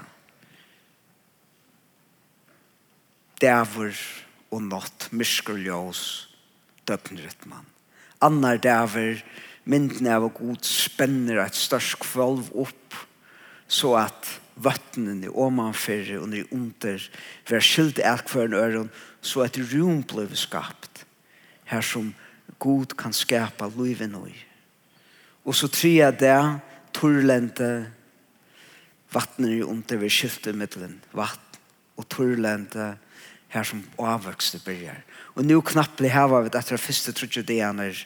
Dæver 3.43 3.99
og 4.55 4.63
natt, 4.71 5.09
myrskur 5.11 5.59
ljós, 5.61 6.31
døgnrytman. 6.89 7.67
Annar 8.25 8.63
dæver, 8.63 9.21
mynden 9.67 10.07
av 10.09 10.31
god 10.39 10.63
spenner 10.65 11.43
et 11.43 11.59
størst 11.59 11.99
kvalv 12.01 12.49
opp, 12.55 12.95
så 13.69 13.97
at 14.07 14.31
vattnene 14.57 15.31
omanfyrre 15.31 16.21
og 16.21 16.31
nere 16.33 16.49
under 16.55 17.03
vær 17.49 17.65
skilt 17.65 18.01
alt 18.01 18.31
hver 18.33 18.55
øren 18.57 18.91
så 19.21 19.45
at 19.45 19.59
rum 19.73 20.03
blev 20.03 20.35
skapt 20.37 21.05
her 21.71 21.85
som 21.85 22.15
god 22.59 22.97
kan 22.97 23.13
skapa 23.13 23.69
livet 23.77 24.11
nå 24.11 24.27
og 25.45 25.55
så 25.55 25.69
tria 25.69 26.11
det 26.11 26.61
turlente 26.97 27.91
vattnen 29.13 29.59
i 29.59 29.63
under 29.63 30.01
vær 30.01 30.13
skilt 30.13 30.49
middelen 30.55 31.01
vatt 31.13 31.61
og 31.97 32.09
turlente 32.13 32.95
her 33.49 33.65
som 33.65 33.83
avvokste 33.99 34.61
byrjar. 34.65 35.01
Og 35.37 35.45
nu 35.47 35.61
knapplig 35.65 36.11
hava 36.13 36.43
vi 36.45 36.53
etter 36.53 36.81
første 36.81 37.15
trutje 37.17 37.45
det 37.47 37.61
er 37.63 38.03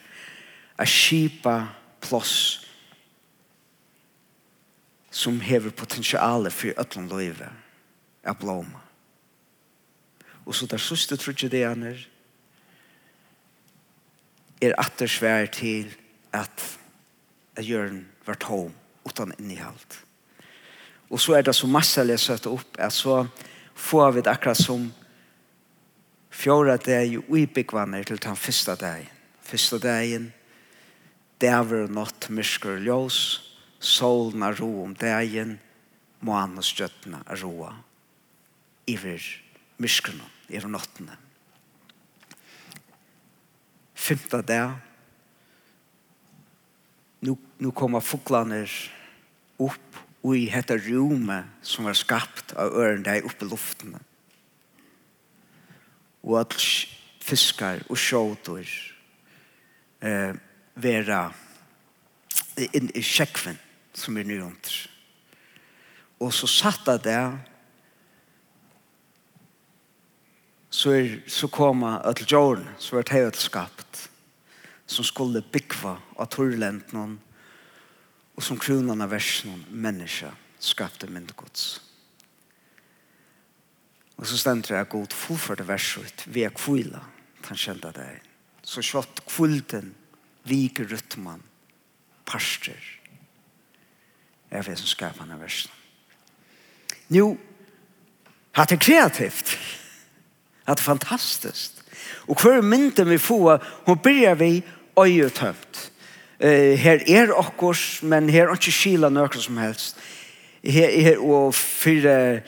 a 0.80 0.86
skipa 0.86 1.56
plåss 2.00 2.66
som 5.10 5.40
hever 5.40 5.70
potensialet 5.70 6.52
for 6.52 6.78
ötlom 6.78 7.08
løyve 7.10 7.50
av 8.24 8.38
blåma. 8.38 8.80
Og 10.46 10.54
så 10.54 10.66
der 10.66 10.78
søste 10.78 11.16
trodde 11.16 11.50
det 11.50 11.64
han 11.66 11.82
er 14.60 14.74
atter 14.78 15.06
svær 15.06 15.46
til 15.46 15.90
at 16.32 16.80
at 17.60 17.66
jørn 17.68 18.06
var 18.26 18.38
tom 18.40 18.72
utan 19.04 19.34
innihalt. 19.38 20.00
Og 21.10 21.20
så 21.20 21.34
er 21.36 21.42
det 21.42 21.54
så 21.54 21.66
masse 21.66 22.02
jeg 22.06 22.22
søtte 22.22 22.50
opp 22.50 22.78
at 22.78 22.94
så 22.94 23.26
får 23.74 24.12
vi 24.12 24.22
det 24.24 24.32
akkurat 24.32 24.60
som 24.60 24.90
fjorda 26.30 26.76
deg 26.84 27.18
og 27.18 27.32
ubyggvannet 27.34 28.06
til 28.06 28.20
den 28.22 28.36
første 28.36 28.76
dagen. 28.78 29.08
Første 29.42 29.78
dagen, 29.82 30.32
det 31.40 31.48
er 31.48 31.64
vel 31.66 31.90
nått 31.90 32.28
mysker 32.30 32.76
og 32.76 32.84
ljøs, 32.86 33.18
solen 33.80 34.44
er 34.44 34.58
ro 34.60 34.70
om 34.84 34.94
dagen, 34.94 35.56
månestjøttene 36.20 37.22
er 37.26 37.40
roa 37.40 37.72
iver 38.90 39.24
myskerne, 39.80 40.26
iver 40.48 40.68
nottene. 40.68 41.16
Fymta 43.94 44.40
dag, 44.42 44.76
nu, 47.20 47.36
nu 47.60 47.70
kommer 47.76 48.04
foklene 48.04 48.64
opp 49.60 49.98
og 50.20 50.36
i 50.36 50.48
dette 50.52 50.76
rommet 50.84 51.48
som 51.64 51.88
er 51.88 51.96
skapt 51.96 52.52
av 52.60 52.74
øren 52.76 53.04
der 53.04 53.24
oppe 53.24 53.46
i 53.46 53.48
luftene. 53.48 54.00
Og 56.24 56.42
at 56.42 56.56
fiskar 57.24 57.80
og 57.88 57.96
sjåter 58.00 58.68
eh, 60.04 60.36
vera 60.76 61.22
in 62.76 62.90
i 62.92 63.04
sjekven 63.04 63.56
som 64.00 64.16
er 64.16 64.26
nøyonder. 64.28 64.80
Og 66.20 66.32
så 66.36 66.48
satt 66.50 66.88
jeg 66.88 67.04
der, 67.04 67.38
så, 70.70 70.92
er, 70.94 71.16
så 71.26 71.48
kom 71.50 71.82
jeg 71.82 72.16
til 72.16 72.32
Jorden, 72.32 72.68
så 72.78 72.96
var 72.96 73.02
det 73.02 73.16
helt 73.16 73.40
skapt, 73.40 74.06
som 74.86 75.06
skulle 75.06 75.42
bygge 75.42 75.96
av 76.18 76.28
torrlenten, 76.30 77.18
og 78.36 78.44
som 78.44 78.58
kronan 78.60 79.02
av 79.04 79.12
versen, 79.12 79.64
mennesker, 79.70 80.32
skapte 80.60 81.08
myndegods. 81.10 81.80
Og 84.20 84.28
så 84.28 84.36
stendte 84.36 84.74
jeg 84.76 84.88
god 84.92 85.16
fullførte 85.16 85.64
verset, 85.64 86.26
vi 86.28 86.44
er 86.44 86.52
kvila, 86.52 87.00
han 87.48 87.58
kjente 87.58 87.92
det. 87.96 88.10
Så 88.62 88.84
kjøtt 88.84 89.22
kvulten, 89.24 89.94
viker 90.44 90.88
rytman, 90.90 91.40
parster, 92.28 92.76
er 94.50 94.62
det 94.62 94.78
som 94.78 94.86
skapar 94.86 95.24
denne 95.24 95.40
versen. 95.40 95.70
Nå, 97.10 97.36
hatt 98.56 98.70
det 98.70 98.80
er 98.80 98.84
kreativt, 98.84 99.58
Hatt 100.70 100.78
det 100.86 101.50
er. 101.50 101.80
Og 102.28 102.38
hver 102.38 102.62
mynden 102.62 103.08
vi 103.10 103.18
får, 103.18 103.58
hun 103.86 103.98
byrjar 103.98 104.34
vi 104.34 104.62
øyetømt. 104.98 105.90
Uh, 106.40 106.72
her 106.78 107.02
er 107.08 107.32
okkurs, 107.34 108.02
men 108.02 108.30
her 108.30 108.48
er 108.48 108.54
ikke 108.56 108.72
skila 108.72 109.08
nøkker 109.08 109.42
som 109.42 109.58
helst. 109.60 109.98
Her 110.64 110.88
er 110.88 111.18
og 111.18 111.54
fyrir 111.54 112.40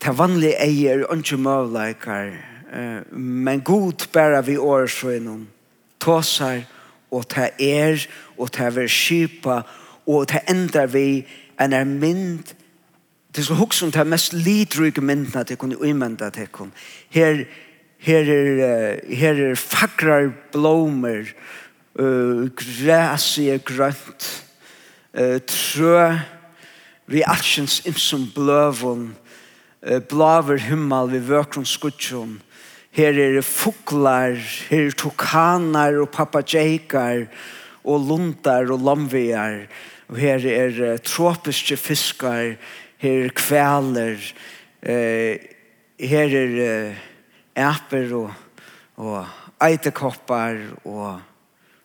til 0.00 0.16
vanlige 0.16 0.56
eier, 0.64 1.04
ikke 1.14 1.36
møvleikar, 1.36 2.32
uh, 2.72 3.18
men 3.18 3.60
god 3.60 4.08
bæra 4.12 4.40
vi 4.40 4.56
årsøgnen, 4.56 5.48
tåsar, 6.00 6.64
og 7.10 7.28
ta 7.28 7.50
er, 7.60 8.06
og 8.38 8.50
ta 8.52 8.70
ver 8.70 8.88
skipa, 8.88 9.62
og 10.10 10.28
det 10.30 10.40
endar 10.50 10.86
vi 10.86 11.26
en 11.60 11.72
er 11.72 11.84
mynd. 11.84 12.54
Det 13.30 13.38
er 13.38 13.42
så 13.42 13.84
om 13.86 13.92
det 13.92 14.06
mest 14.06 14.32
lidryge 14.32 15.00
myndene 15.00 15.44
til 15.44 15.56
kunne 15.56 15.80
uimenda 15.80 16.30
til 16.30 16.48
kun 16.52 16.72
her 17.10 17.44
her 17.98 18.24
er 18.32 19.14
her 19.14 19.50
er 19.50 19.54
fagrar 19.54 20.32
blomer, 20.52 21.24
uh, 21.94 22.48
græsi 22.48 23.48
er 23.48 23.58
grønt 23.58 24.44
uh, 25.14 25.38
trø. 25.46 26.16
Vi 27.06 27.22
aksjens 27.26 27.82
imsum 27.86 28.30
bløvun 28.34 29.16
uh, 29.90 30.00
blaver 30.00 30.58
himmel 30.58 31.12
vi 31.12 31.28
vøkron 31.28 31.64
skutjon 31.64 32.40
her 32.90 33.14
er 33.14 33.40
fuklar, 33.46 34.34
her 34.70 34.88
er 34.88 34.96
tokanar 34.98 36.00
og 36.02 36.10
papageikar 36.10 37.28
og 37.84 38.06
lundar 38.08 38.70
og 38.70 38.82
lamvegar 38.82 39.66
Og 40.10 40.18
her 40.18 40.42
er 40.50 40.96
tropiske 41.06 41.76
fiskar, 41.78 42.56
her 42.98 43.24
er 43.24 43.34
kveler, 43.34 44.18
her 44.82 46.36
er 46.36 46.56
eh, 46.66 46.96
æper 47.56 48.14
og, 48.18 48.32
og 48.96 49.26
eitekoppar 49.62 50.58
og 50.84 51.20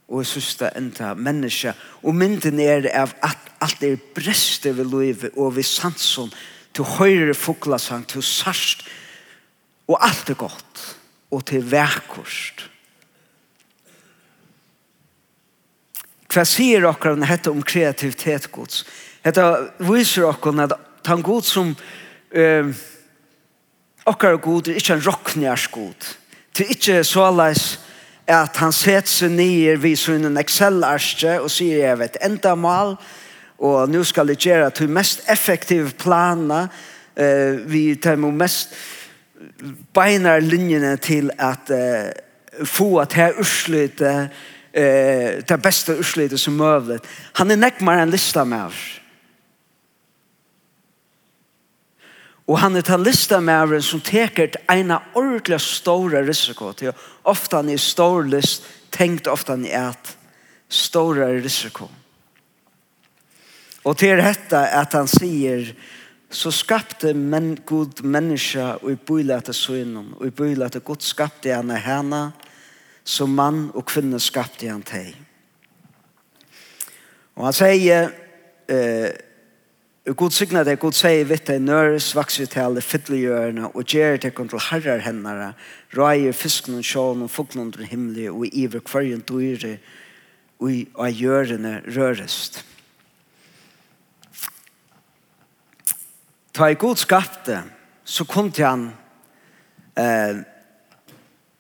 og 0.08 0.22
jeg 0.26 0.72
enda 0.78 1.14
menneske. 1.14 1.74
Og 2.04 2.16
mynden 2.16 2.60
er 2.62 2.86
av 2.94 3.14
at 3.26 3.50
alt 3.62 3.84
er 3.84 3.98
breste 4.16 4.76
ved 4.78 4.86
livet 4.86 5.34
og 5.38 5.56
ved 5.56 5.66
sansen 5.66 6.30
til 6.76 6.86
høyre 7.00 7.34
foglasang, 7.34 8.06
til 8.08 8.24
sarst 8.24 8.86
og 9.88 9.98
alt 10.06 10.30
er 10.30 10.38
godt 10.38 10.84
og 11.32 11.46
til 11.46 11.66
vekkost. 11.72 12.70
Hva 16.36 16.44
sier 16.44 16.84
dere 16.84 17.14
om 17.14 17.22
dette 17.24 17.52
om 17.52 17.64
kreativitet 17.64 18.50
gods? 18.52 18.84
Dette 19.24 19.46
viser 19.88 20.28
dere 20.28 20.68
at 20.68 21.08
han 21.08 21.24
god 21.24 21.48
som 21.48 21.70
uh, 21.72 22.74
dere 24.06 24.40
god 24.44 24.68
er 24.68 24.80
ikke 24.82 24.98
en 24.98 25.06
rocknjærs 25.06 25.68
god. 25.72 26.10
Det 26.52 26.66
er 26.66 26.74
ikke 26.76 27.04
så 27.08 27.30
leis 27.32 27.66
at 28.28 28.58
han 28.58 28.74
set 28.74 29.08
seg 29.08 29.32
nye 29.38 29.78
vid 29.80 29.96
sin 30.02 30.26
en 30.26 30.42
Excel-arske 30.42 31.38
og 31.40 31.52
sier 31.54 31.84
jeg 31.84 32.00
vet 32.02 32.18
enda 32.26 32.56
mal 32.58 32.96
og 33.62 33.90
nå 33.90 34.02
skal 34.04 34.34
jeg 34.34 34.42
gjøre 34.48 34.72
til 34.76 34.92
mest 34.92 35.24
effektive 35.32 35.94
planer 36.02 36.68
eh, 37.16 37.62
vi 37.70 37.84
tar 38.02 38.18
med 38.20 38.36
mest 38.36 38.74
beinar 39.94 40.42
linjene 40.42 40.96
til 40.98 41.30
at 41.38 41.70
uh, 41.70 42.66
få 42.66 42.98
at 43.04 43.14
her 43.14 43.38
urslutte 43.40 44.10
eh, 44.10 44.44
eh, 44.76 45.42
det 45.48 45.58
beste 45.64 45.96
utslitet 45.96 46.40
som 46.40 46.58
mulig. 46.60 47.00
Han 47.40 47.52
er 47.52 47.60
nekmere 47.60 48.04
en 48.04 48.14
lista 48.14 48.46
med 48.46 48.68
oss. 48.68 48.84
Og 52.46 52.60
han 52.62 52.76
er 52.78 52.86
til 52.86 53.02
lista 53.02 53.40
med 53.42 53.74
oss 53.74 53.90
som 53.90 54.04
teker 54.06 54.60
ena 54.70 54.76
en 54.76 54.86
stora 54.86 55.02
ordentlig 55.16 55.62
store 55.62 56.22
risiko 56.28 56.74
til 56.74 56.94
ofte 57.24 57.58
han 57.58 57.70
er 57.70 57.82
stor 57.82 58.24
list, 58.30 58.64
tenkt 58.92 59.28
ofte 59.28 59.56
han 59.56 59.66
er 59.66 59.90
et 59.90 60.12
store 60.70 61.32
risiko. 61.42 61.90
Og 63.86 63.98
til 63.98 64.18
dette 64.18 64.58
at 64.58 64.94
han 64.94 65.08
sier 65.08 65.74
så 66.30 66.52
skapte 66.52 67.14
men, 67.14 67.56
god 67.66 68.02
menneska 68.04 68.76
og 68.82 68.92
i 68.92 68.98
bøylete 68.98 69.54
sønnen 69.54 70.14
og 70.18 70.26
i 70.28 70.34
bøylete 70.36 70.82
god 70.86 71.06
skapte 71.06 71.54
han 71.54 71.72
henne 71.72 72.32
som 73.06 73.30
mann 73.38 73.70
og 73.74 73.86
kvinne 73.86 74.20
skapte 74.20 74.68
han 74.68 74.84
til. 74.86 75.14
Og 77.36 77.46
han 77.46 77.56
sier, 77.56 78.12
eh, 78.70 79.14
Og 80.06 80.16
God 80.16 80.32
signa 80.32 80.62
det, 80.64 80.78
God 80.80 80.94
sier 80.94 81.26
vitt 81.26 81.48
det 81.50 81.62
nøres, 81.62 82.12
vakser 82.14 82.46
til 82.46 82.62
alle 82.62 82.82
fytlegjørene 82.86 83.72
og 83.72 83.88
gjør 83.90 84.20
deg 84.22 84.36
til 84.38 84.60
herrer 84.68 85.02
hennere, 85.02 85.56
røyer 85.98 86.32
fisken 86.32 86.78
og 86.78 86.86
sjån 86.86 87.24
og 87.26 87.32
fuglen 87.34 87.64
under 87.64 87.82
himmelen 87.90 88.30
og 88.30 88.46
iver 88.46 88.84
kvarjen 88.86 89.24
dyre 89.26 89.80
og 90.62 91.02
av 91.02 91.10
gjørene 91.10 91.82
rørest. 91.90 92.62
Ta 96.54 96.70
i 96.70 96.78
god 96.78 97.02
skapte, 97.02 97.64
så 98.06 98.30
kom 98.30 98.52
til 98.52 98.66
han 98.70 98.86
eh, 99.98 100.46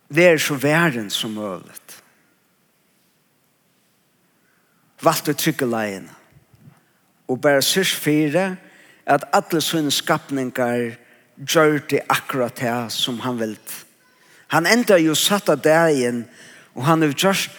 vær 0.09 0.37
så 0.37 0.55
væren 0.55 1.09
som 1.09 1.31
mulig. 1.31 1.81
Valgte 5.01 5.33
trygge 5.33 5.65
leien. 5.69 6.09
Og 7.27 7.41
bare 7.41 7.61
syrs 7.61 7.93
fire 7.93 8.55
at 9.05 9.25
alle 9.33 9.61
sine 9.61 9.91
skapningar 9.91 10.95
gjør 11.37 11.79
det 11.89 12.05
akkurat 12.09 12.57
det 12.59 12.91
som 12.93 13.19
han 13.19 13.39
vil. 13.39 13.57
Han 14.47 14.65
enda 14.65 14.97
jo 14.97 15.15
satt 15.15 15.49
av 15.49 15.61
dagen 15.61 16.25
og 16.75 16.83
han 16.85 17.01
har 17.01 17.13
gjort 17.13 17.49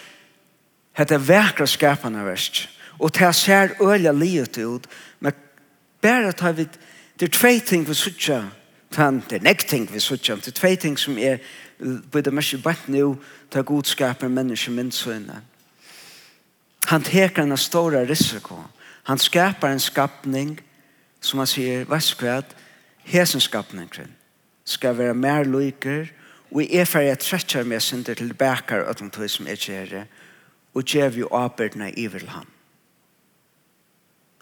dette 0.97 1.19
vekra 1.27 1.67
skapene 1.67 2.23
verst. 2.25 2.67
Og 2.99 3.13
det 3.13 3.35
ser 3.35 3.75
øyla 3.81 4.11
livet 4.11 4.57
ut, 4.57 4.87
men 5.19 5.33
bare 6.01 6.31
tar 6.31 6.51
vi 6.57 6.67
det 7.19 7.25
er 7.25 7.33
tve 7.33 7.59
ting 7.59 7.87
vi 7.87 7.93
suttja, 7.93 8.43
det 8.93 9.33
er 9.33 9.41
nek 9.41 9.63
ting 9.67 9.87
vi 9.89 9.99
suttja, 9.99 10.35
det 10.35 10.47
er 10.47 10.57
tve 10.59 10.75
ting 10.75 10.97
som 10.99 11.17
er 11.17 11.39
på 12.11 12.21
det 12.21 12.33
mest 12.33 12.63
bett 12.63 12.87
nå 12.87 13.15
ta 13.49 13.61
god 13.61 13.85
skapar 13.85 14.27
människor 14.27 14.71
min 14.71 14.91
synne. 14.91 15.41
Han 16.85 17.03
teker 17.03 17.41
en 17.41 17.57
stor 17.57 17.91
risiko. 17.91 18.55
Han 19.03 19.17
skapar 19.17 19.69
en 19.69 19.79
skapning 19.79 20.61
som 21.19 21.39
han 21.39 21.47
säger, 21.47 21.85
vad 21.85 22.03
vad? 22.21 22.43
Hesen 23.03 23.41
skapningen 23.41 24.15
skal 24.65 24.97
være 24.97 25.13
mer 25.13 25.43
lycker 25.43 26.11
og 26.51 26.61
er 26.63 26.81
erfari 26.81 27.09
at 27.09 27.19
trettjar 27.19 27.63
med 27.63 27.79
synder 27.79 28.13
til 28.13 28.33
bækar 28.33 28.83
og 28.87 28.99
de 28.99 29.09
tog 29.09 29.29
som 29.29 29.47
er 29.47 29.55
kjere 29.55 30.05
og 30.73 30.83
gjør 30.83 31.09
vi 31.09 31.23
arbeidna 31.31 31.89
i 31.89 32.07
vil 32.07 32.27
han. 32.29 32.45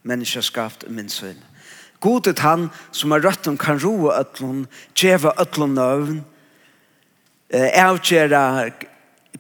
Menneska 0.04 0.42
skapt 0.42 0.86
min 0.90 1.10
sønne. 1.10 1.46
Godet 2.00 2.40
han 2.40 2.70
som 2.92 3.12
er 3.12 3.38
om 3.48 3.58
kan 3.58 3.80
roe 3.80 4.14
ötlun, 4.14 4.68
djeva 4.96 5.34
ötlun 5.42 5.74
nøvn, 5.74 6.26
avgjera 7.54 8.70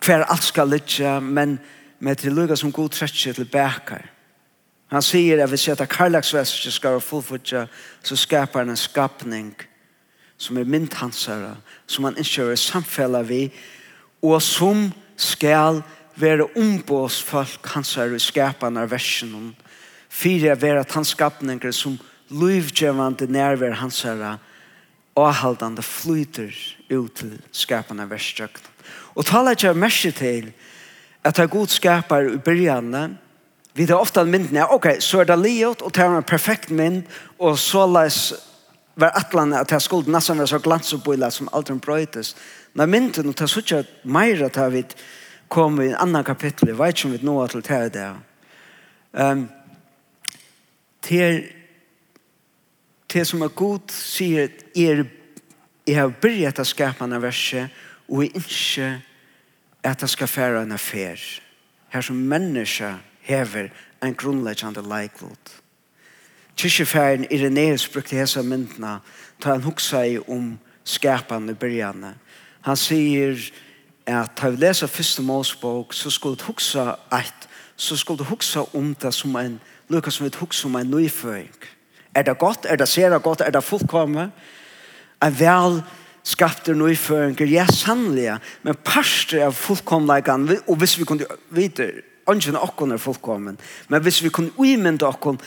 hver 0.01 0.25
alt 0.25 0.43
skal 0.43 0.69
litja, 0.69 1.19
men 1.19 1.59
med 1.99 2.19
til 2.19 2.35
lukka 2.35 2.55
som 2.55 2.71
god 2.71 2.89
trettje 2.89 3.33
til 3.33 3.47
bækar. 3.49 4.11
Han 4.93 5.01
sier 5.01 5.41
at 5.43 5.49
hvis 5.49 5.67
jeg 5.67 5.77
tar 5.77 5.89
karlagsvæsket 5.89 6.73
skal 6.73 6.97
være 6.97 7.01
fullfutja, 7.01 7.65
så 8.03 8.15
skapar 8.15 8.59
han 8.59 8.69
en 8.69 8.77
skapning 8.77 9.55
som 10.37 10.57
er 10.57 10.67
myndhansare, 10.67 11.55
som 11.87 12.03
han 12.03 12.17
ikke 12.17 12.51
er 12.51 12.59
samfella 12.59 13.21
vi, 13.25 13.49
og 14.21 14.41
som 14.41 14.91
skal 15.17 15.81
være 16.15 16.47
ombås 16.55 17.21
folk 17.23 17.67
hansare 17.73 18.15
i 18.15 18.19
skaparna 18.19 18.83
av 18.85 18.91
versen. 18.91 19.55
Fyre 20.09 20.55
er 20.55 20.79
at 20.79 20.93
hans 20.95 21.15
skapninger 21.15 21.71
som 21.71 21.97
livgjevande 22.29 23.27
nærvær 23.31 23.79
hansare, 23.79 24.37
avhaldande 25.15 25.81
flyter 25.81 26.53
ut 26.89 27.13
til 27.15 27.37
skapande 27.51 28.07
verstjøkken. 28.09 28.71
Og 29.15 29.25
tala 29.25 29.55
ikke 29.55 29.71
av 29.71 29.79
mersi 29.79 30.11
til 30.11 30.51
at 31.25 31.37
det 31.37 31.45
er 31.45 31.53
god 31.53 31.71
skapar 31.71 32.27
i 32.29 32.37
byrjane, 32.37 33.05
vi 33.75 33.85
det 33.85 33.95
ofta 33.95 34.23
myndene, 34.23 34.63
ok, 34.71 34.87
så 34.99 35.19
er 35.19 35.27
det 35.27 35.35
livet, 35.39 35.81
og 35.81 35.91
det 35.91 36.03
er 36.03 36.13
en 36.15 36.23
perfekt 36.23 36.69
mynd, 36.71 37.01
og 37.39 37.57
så 37.59 37.83
leis 37.87 38.33
var 38.95 39.11
atlan 39.19 39.51
at 39.53 39.67
det 39.67 39.81
skulle 39.83 40.11
nesten 40.11 40.39
være 40.39 40.47
så 40.53 40.59
glans 40.63 40.93
og 40.95 41.01
bøyla 41.03 41.27
som 41.31 41.49
alt 41.51 41.69
aldri 41.69 41.83
brøytes. 41.83 42.35
Når 42.73 42.85
mynden, 42.85 43.27
og 43.27 43.35
det 43.35 43.43
er 43.43 43.51
så 43.51 43.59
ikke 43.59 43.83
mer 44.03 44.45
at 44.45 44.59
vi 44.71 44.85
kom 45.49 45.81
i 45.81 45.89
en 45.89 45.99
annan 45.99 46.23
kapittel, 46.23 46.69
jeg 46.71 46.79
vet 46.79 46.95
ikke 46.95 47.07
om 47.07 47.11
vi 47.11 47.19
nå 47.23 47.47
til 47.47 47.61
det 47.61 47.75
her 47.75 47.89
det. 47.89 48.07
Um, 49.13 49.49
til 51.01 51.43
det 53.13 53.27
som 53.27 53.41
er 53.41 53.53
god 53.53 53.91
sier 53.93 54.49
er 54.75 55.05
jeg 55.85 55.99
har 55.99 56.13
begynt 56.21 56.59
å 56.59 56.65
skapa 56.65 57.05
en 57.05 57.21
verset 57.21 57.69
og 58.09 58.23
jeg 58.23 58.31
ikke 58.41 58.87
at 59.85 60.01
jeg 60.01 60.09
skal 60.09 60.27
fære 60.27 60.63
en 60.63 60.73
affær. 60.73 61.21
Her 61.93 62.01
som 62.01 62.17
mennesker 62.17 62.97
hever 63.21 63.69
en 64.01 64.15
grunnleggende 64.17 64.81
leiklod 64.81 65.53
Kyrkjefæren 66.55 67.27
Irenaeus 67.31 67.87
brukte 67.89 68.15
hese 68.15 68.43
myndene 68.43 68.99
ta 69.41 69.51
han 69.51 69.63
huksa 69.63 70.05
i 70.07 70.17
om 70.17 70.53
skapene 70.87 71.51
i 71.51 71.55
byrjane. 71.59 72.13
Han 72.61 72.77
sier 72.79 73.35
at 74.07 74.37
ta 74.39 74.49
vi 74.49 74.61
lesa 74.61 74.87
første 74.87 75.21
målsbok 75.21 75.93
så 75.93 76.09
skulle 76.09 76.39
du 76.39 76.45
huksa 76.47 76.95
eit 77.11 77.49
så 77.75 77.97
skulle 77.97 78.23
du 78.23 78.29
huksa 78.29 78.63
om 78.73 78.93
det 78.95 79.13
som 79.13 79.35
en 79.35 79.59
lukka 79.89 80.11
som 80.11 80.27
et 80.27 80.35
huksa 80.39 80.67
om 80.67 80.75
en 80.79 80.87
nøyføring 80.87 81.67
Er 82.15 82.23
det 82.23 82.37
godt? 82.39 82.65
Er 82.69 82.75
det 82.75 82.87
sera 82.87 83.17
godt? 83.17 83.41
Er 83.41 83.51
det 83.51 83.63
fullkomme? 83.63 84.31
Er 85.21 85.29
vel 85.29 85.81
skapte 86.25 86.73
nøyføringer? 86.73 87.45
Ja, 87.45 87.65
sannelig. 87.69 88.37
Men 88.63 88.77
parster 88.83 89.45
av 89.45 89.53
fullkomleikan, 89.53 90.47
og 90.67 90.75
hvis 90.81 90.97
vi 90.99 91.05
kunne 91.05 91.27
vite, 91.49 91.91
ønsken 92.29 92.57
okken 92.57 92.95
er 92.95 93.01
fullkommen, 93.01 93.59
men 93.89 94.01
hvis 94.01 94.23
vi 94.23 94.29
kunne 94.33 94.53
uimende 94.57 95.05
okken, 95.07 95.39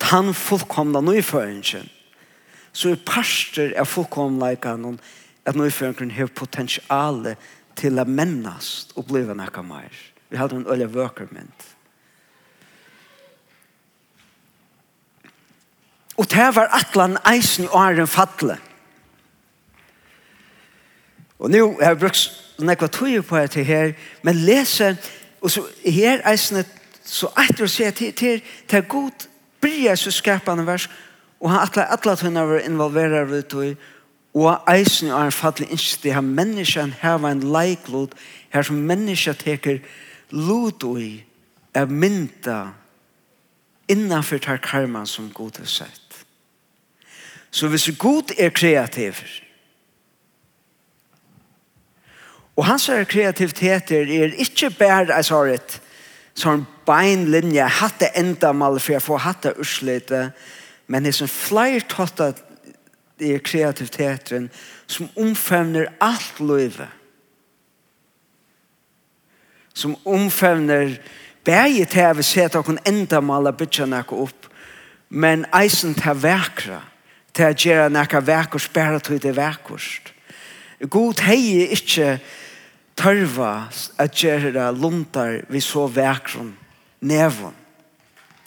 tann 0.00 0.34
fullkomna 0.34 1.00
nøyføringen, 1.04 1.90
så 2.72 2.90
er 2.90 3.04
parster 3.06 3.76
av 3.78 3.86
fullkomleikan 3.86 4.98
at 5.46 5.56
nøyføringen 5.56 6.10
har 6.16 6.32
potensiale 6.34 7.36
til 7.78 8.00
å 8.00 8.06
mennast 8.08 8.96
og 8.98 9.06
blive 9.12 9.36
nekka 9.36 9.62
meir. 9.62 9.94
Vi 10.30 10.40
hadde 10.40 10.62
en 10.62 10.66
øye 10.66 10.88
vøkermynd. 10.90 11.73
Og 16.16 16.30
det 16.30 16.56
var 16.56 16.70
atlan 16.72 17.18
eisen 17.26 17.68
og 17.70 17.80
æren 17.82 18.06
fatle. 18.06 18.58
Og 21.38 21.50
nå 21.50 21.66
har 21.80 21.94
jeg 21.94 21.98
brukt 21.98 22.22
nekva 22.58 22.86
tøye 22.86 23.22
på 23.22 23.38
dette 23.38 23.64
her, 23.66 23.92
men 24.22 24.36
lese, 24.46 24.94
og 25.40 25.50
så 25.50 25.64
her 25.84 26.22
eisen, 26.30 26.62
så 27.04 27.28
etter 27.42 27.66
å 27.66 27.68
se 27.68 27.90
til, 27.90 28.12
til, 28.16 28.44
til 28.70 28.86
god 28.88 29.26
bryr 29.60 29.98
så 29.98 30.12
skapande 30.14 30.66
vers, 30.66 30.86
og 31.40 31.50
han 31.50 31.66
atla 31.66 31.88
atla 31.92 32.14
tøyna 32.16 32.46
var 32.46 32.62
involverar 32.62 33.26
vi 33.28 33.42
tøy, 33.42 33.74
og 34.34 34.70
eisen 34.70 35.10
og 35.10 35.18
æren 35.20 35.34
fatle 35.34 35.66
ikke 35.66 35.98
det 36.02 36.14
her 36.14 36.24
menneskene 36.24 36.96
her 37.02 37.18
var 37.18 37.34
en 37.34 37.44
leiklod, 37.52 38.14
her 38.54 38.62
som 38.62 38.80
menneskja 38.86 39.34
teker 39.42 39.82
lod 40.30 40.86
og 40.86 41.02
i, 41.02 41.12
er 41.74 41.90
mynda 41.90 42.70
innanför 43.86 44.38
tar 44.38 44.56
karma 44.56 45.06
som 45.06 45.30
god 45.30 45.56
har 45.58 45.64
sett. 45.64 46.03
Så 47.54 47.68
hvis 47.70 47.90
Gud 47.98 48.34
er 48.38 48.50
kreativ, 48.50 49.20
og 52.56 52.66
hans 52.66 52.88
er 52.88 53.04
kreativitet 53.04 53.92
er 53.92 54.32
ikke 54.42 54.70
bare, 54.78 55.14
jeg 55.14 55.26
sa 55.28 55.38
det, 55.46 55.76
sånn 56.34 56.64
beinlinje, 56.86 57.66
hatt 57.78 58.00
det 58.02 58.08
enda 58.18 58.50
mal 58.52 58.80
for 58.80 58.96
jeg 58.96 59.04
får 59.04 59.22
hatt 59.22 59.46
det 59.46 59.52
urslite, 59.62 60.22
men 60.90 61.06
det 61.06 61.12
er 61.12 61.18
sånn 61.20 61.30
flere 61.30 61.84
tatt 61.90 62.22
at 62.24 62.40
det 63.22 63.30
er 63.36 63.44
kreativiteten 63.46 64.48
som 64.90 65.06
omfevner 65.14 65.92
alt 66.02 66.40
livet. 66.42 66.90
Som 69.74 69.94
omfevner 70.04 70.96
bæget 71.46 71.94
til 71.94 72.18
å 72.18 72.26
se 72.26 72.48
at 72.48 72.58
dere 72.58 72.76
enda 72.90 73.22
mal 73.22 73.46
av 73.46 73.62
noe 73.86 74.02
opp, 74.26 74.50
men 75.08 75.46
eisen 75.54 75.94
til 75.94 76.18
å 76.18 76.82
til 77.34 77.50
å 77.50 77.58
gjøre 77.58 77.90
noe 77.92 78.20
vekkurs, 78.26 78.68
bare 78.70 79.00
til 79.02 79.20
det 79.22 79.34
vekkurs. 79.36 79.88
God 80.90 81.22
hei 81.24 81.66
ikke 81.74 82.18
tørva 82.98 83.68
at 83.98 84.22
gjøre 84.22 84.70
luntar 84.76 85.42
vi 85.50 85.60
så 85.62 85.86
vekkrum 85.90 86.54
nevun. 87.02 87.54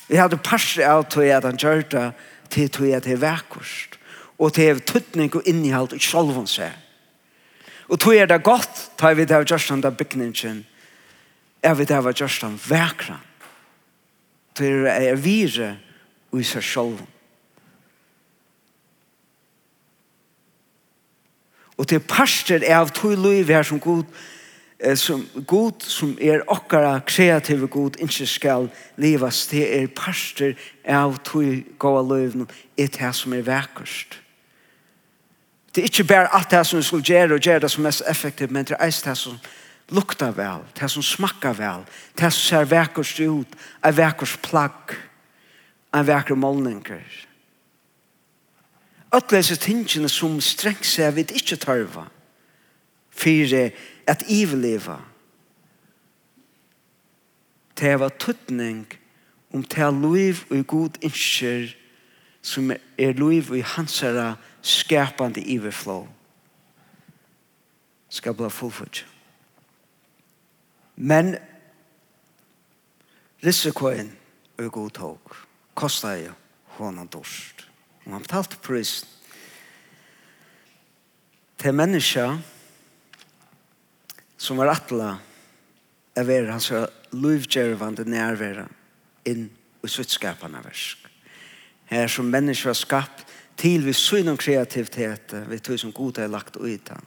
Vi 0.08 0.16
hadde 0.16 0.40
parser 0.40 0.88
av 0.88 1.08
til 1.12 1.32
at 1.36 1.44
han 1.44 1.60
gjør 1.60 1.84
det 1.92 2.08
til 2.50 2.70
til 2.72 2.94
at 2.96 3.04
det 3.04 3.18
er 3.18 3.24
vekkurs. 3.24 3.90
Og 4.38 4.54
til 4.54 4.76
at 4.76 4.86
tuttning 4.86 5.34
og 5.36 5.48
innihalt 5.50 5.96
i 5.98 6.00
sjolvun 6.00 6.48
seg. 6.48 6.72
Og 7.88 8.00
til 8.00 8.20
er 8.22 8.28
det 8.30 8.44
godt, 8.44 8.92
tar 8.98 9.16
vi 9.16 9.26
det 9.26 9.36
av 9.36 9.46
Gjørstan 9.48 9.82
da 9.82 9.90
bygningen, 9.90 10.66
er 11.64 11.74
vi 11.74 11.86
det 11.88 11.96
av 11.96 12.12
Gjørstan 12.12 12.60
vekran. 12.68 13.24
Til 14.56 14.86
er 14.88 15.16
vire 15.16 15.78
og 16.32 16.42
i 16.42 16.48
seg 16.48 16.64
sjolvun. 16.64 17.17
Og 21.78 21.88
til 21.88 22.00
parster 22.00 22.64
av 22.74 22.90
tog 22.96 23.18
liv 23.22 23.50
her 23.54 23.64
som 23.64 23.80
god, 23.80 24.06
som 24.98 25.26
god 25.48 25.86
som 25.86 26.16
er 26.22 26.46
okkara 26.48 27.00
kreative 27.06 27.68
god 27.68 28.00
ikke 28.02 28.26
skal 28.30 28.70
livas, 28.98 29.46
det 29.52 29.66
er 29.78 29.88
parster 29.88 30.56
av 30.86 31.20
tog 31.26 31.64
gode 31.80 32.08
liv 32.16 32.48
er 32.78 32.90
det 32.94 33.14
som 33.16 33.34
er 33.34 33.46
vekkerst. 33.46 34.20
Det 35.76 35.84
er 35.84 35.92
ikke 35.92 36.10
bare 36.10 36.34
alt 36.34 36.52
det 36.52 36.64
som 36.66 36.80
vi 36.80 36.84
skal 36.84 37.02
gjøre 37.06 37.34
og 37.38 37.46
gjøre 37.46 37.60
det 37.60 37.72
som 37.72 37.84
mest 37.86 38.02
effektivt, 38.10 38.52
men 38.52 38.66
det 38.66 38.78
er 38.80 39.02
det 39.06 39.18
som 39.18 39.38
luktar 39.94 40.34
vel, 40.34 40.66
det 40.80 40.90
som 40.92 41.04
smakkar 41.06 41.54
vel, 41.54 41.86
det 42.18 42.32
som 42.34 42.42
ser 42.42 42.72
vekkerst 42.72 43.20
ut, 43.20 43.54
er 43.84 43.94
vekkerst 43.94 44.42
plagg, 44.42 44.98
er 45.94 46.04
vekker 46.04 46.36
målninger. 46.36 47.27
Alle 49.12 49.38
disse 49.38 49.56
tingene 49.56 50.10
som 50.10 50.42
strengt 50.42 50.86
seg 50.86 51.16
vidt 51.16 51.32
ikke 51.32 51.60
tarva 51.62 52.08
for 53.18 53.54
at 54.08 54.24
iveleva 54.30 55.00
det 57.78 58.00
var 58.00 58.10
tøtning 58.10 58.86
om 59.54 59.64
det 59.64 59.78
er 59.78 59.92
liv 59.92 60.36
og 60.50 60.68
god 60.68 60.98
innskjer 61.02 61.76
som 62.42 62.72
er 62.72 63.14
liv 63.14 63.52
og 63.52 63.64
hansara 63.76 64.36
skapande 64.62 65.42
iverflå 65.42 66.08
skal 68.10 68.34
bli 68.34 68.50
fullfødt. 68.50 69.06
Men 70.96 71.36
risikoen 73.44 74.12
og 74.58 74.72
god 74.72 74.90
tog 74.90 75.36
kostar 75.76 76.16
jo 76.24 76.34
hånden 76.80 77.08
dårst. 77.08 77.57
Og 78.08 78.14
han 78.16 78.24
betalte 78.24 78.60
prisen. 78.64 79.10
Til 81.58 81.74
mennesker 81.74 82.38
som 84.38 84.60
var 84.62 84.72
atla 84.72 85.18
er 86.16 86.52
hans 86.52 86.70
lovgjørvande 87.12 88.06
nærvære 88.10 88.68
inn 89.28 89.50
i 89.84 89.90
suttskapene 89.90 90.62
versk. 90.64 91.04
Her 91.92 92.08
som 92.08 92.30
mennesker 92.32 92.70
har 92.70 92.78
skapt 92.78 93.26
til 93.58 93.86
vi 93.86 93.94
syn 93.94 94.30
om 94.32 94.38
kreativitet 94.38 95.34
vi 95.50 95.60
tog 95.60 95.80
som 95.80 95.92
god 95.92 96.22
er 96.22 96.32
lagt 96.32 96.56
ut 96.56 96.92
av. 96.94 97.04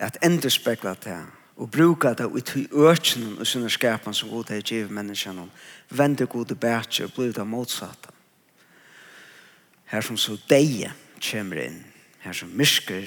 At 0.00 0.18
enderspekla 0.22 0.94
det 1.04 1.20
og 1.56 1.70
bruka 1.72 2.12
det 2.12 2.26
ut 2.28 2.52
i 2.56 2.66
økenen 2.72 3.38
og 3.40 3.48
synnerskapen 3.48 4.14
som 4.14 4.28
god 4.28 4.50
er 4.52 4.60
givet 4.60 4.92
menneskene. 4.92 5.48
Vende 5.88 6.26
gode 6.26 6.54
bætje 6.54 7.08
og 7.08 7.16
blir 7.16 7.40
av 7.40 7.48
motsatte 7.48 8.15
her 9.86 10.00
som 10.00 10.16
så 10.18 10.36
deie 10.50 10.92
kommer 11.22 11.60
inn, 11.62 11.78
her 12.20 12.34
som 12.34 12.50
mysker 12.58 13.06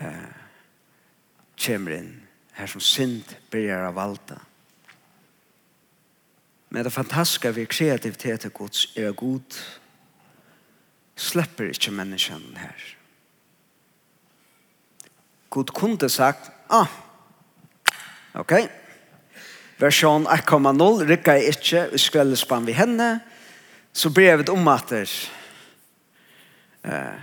eh, 0.00 0.28
kommer 1.58 1.96
inn, 1.98 2.12
her 2.58 2.70
som 2.70 2.82
synd 2.82 3.34
begynner 3.50 3.90
av 3.90 3.98
valda. 3.98 4.38
Men 6.68 6.84
det 6.84 6.92
fantastiske 6.92 7.54
ved 7.56 7.70
kreativitet 7.72 8.46
og 8.46 8.52
gods 8.52 8.86
er 8.96 9.08
at 9.08 9.16
god 9.16 9.58
slipper 11.18 11.72
ikke 11.72 11.94
menneskene 11.96 12.60
her. 12.60 12.84
God 15.50 15.72
kunde 15.74 16.08
sagt, 16.12 16.50
ah, 16.70 16.90
ok, 18.34 18.52
versjon 19.80 20.28
1,0 20.28 21.08
rikka 21.08 21.38
jeg 21.38 21.56
ikke, 21.56 21.86
vi 21.92 21.98
skulle 21.98 22.36
spann 22.36 22.68
vi 22.68 22.76
henne, 22.76 23.14
og 23.16 23.37
så 23.98 24.10
brevet 24.10 24.48
om 24.48 24.68
att 24.68 24.88
det 24.88 25.30
eh, 26.82 27.14